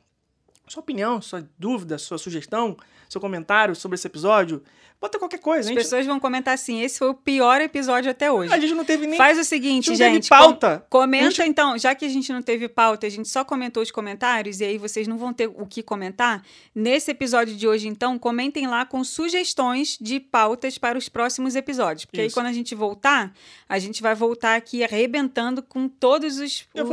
[0.66, 2.76] sua opinião, sua dúvida, sua sugestão,
[3.12, 4.62] seu comentário sobre esse episódio.
[5.00, 5.62] Bota qualquer coisa.
[5.62, 8.52] As A gente, pessoas vão comentar assim: esse foi o pior episódio até hoje.
[8.54, 9.16] a gente não teve nem.
[9.18, 10.28] Faz o a seguinte, gente não teve gente.
[10.28, 10.84] pauta.
[10.88, 13.44] com- comenta A gente- então, já que a gente não teve pauta, a gente só
[13.44, 16.44] comentou os comentários e aí vocês não vão ter o que comentar.
[16.72, 22.04] Nesse episódio de hoje, então, comentem lá com sugestões de pautas para os próximos episódios.
[22.04, 22.36] Porque aí Isso.
[22.36, 23.32] quando a gente voltar,
[23.68, 25.88] a gente vai voltar aqui arrebentando com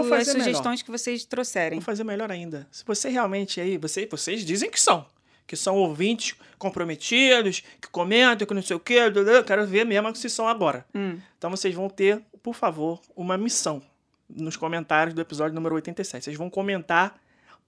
[0.09, 0.43] fazer as melhor.
[0.45, 1.77] sugestões que vocês trouxerem.
[1.77, 2.67] Vou fazer melhor ainda.
[2.71, 5.05] Se você realmente aí, você, vocês dizem que são.
[5.49, 8.99] Que são ouvintes comprometidos, que comentam, que não sei o quê.
[9.15, 10.85] eu Quero ver mesmo se são agora.
[10.93, 11.17] Hum.
[11.39, 13.81] Então vocês vão ter, por favor, uma missão
[14.29, 16.25] nos comentários do episódio número 87.
[16.25, 17.19] Vocês vão comentar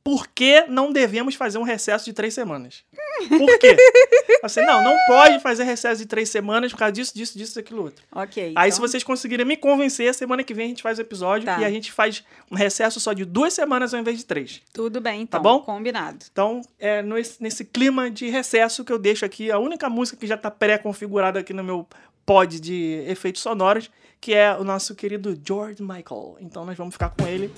[0.03, 2.83] por que não devemos fazer um recesso de três semanas.
[3.29, 3.75] Por quê?
[4.43, 7.83] Assim, não, não pode fazer recesso de três semanas por causa disso, disso, disso, aquilo
[7.83, 8.03] outro.
[8.11, 8.53] Ok.
[8.55, 11.45] Aí, então- se vocês conseguirem me convencer, semana que vem a gente faz o episódio
[11.45, 11.59] Tá.
[11.61, 14.61] e a gente faz um recesso só de duas semanas ao invés de três.
[14.73, 15.41] Tudo bem, então.
[15.41, 15.59] bom?
[15.61, 16.25] Combinado.
[16.31, 20.25] Então, é nesse, nesse clima de recesso que eu deixo aqui a única música que
[20.25, 21.87] já está pré-configurada aqui no meu
[22.25, 26.37] pod de efeitos sonoros, que é o nosso querido George Michael.
[26.39, 27.51] Então, nós vamos ficar com ele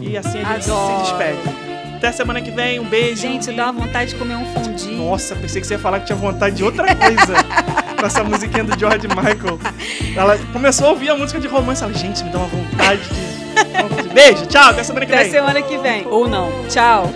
[0.00, 0.96] e assim a gente Adoro.
[1.04, 1.66] se despede.
[1.96, 3.22] Até semana que vem, um beijo.
[3.22, 4.94] Gente, dá uma vontade de comer um fondue.
[4.96, 7.34] Nossa, pensei que você ia falar que tinha vontade de outra coisa
[7.98, 9.58] com essa musiquinha do George Michael.
[10.14, 11.82] Ela começou a ouvir a música de romance.
[11.82, 14.08] Ela, gente, me dá uma vontade de.
[14.12, 15.32] Beijo, tchau, até semana que Até vem.
[15.32, 16.06] semana que vem.
[16.06, 16.50] Ou não.
[16.68, 17.10] Tchau.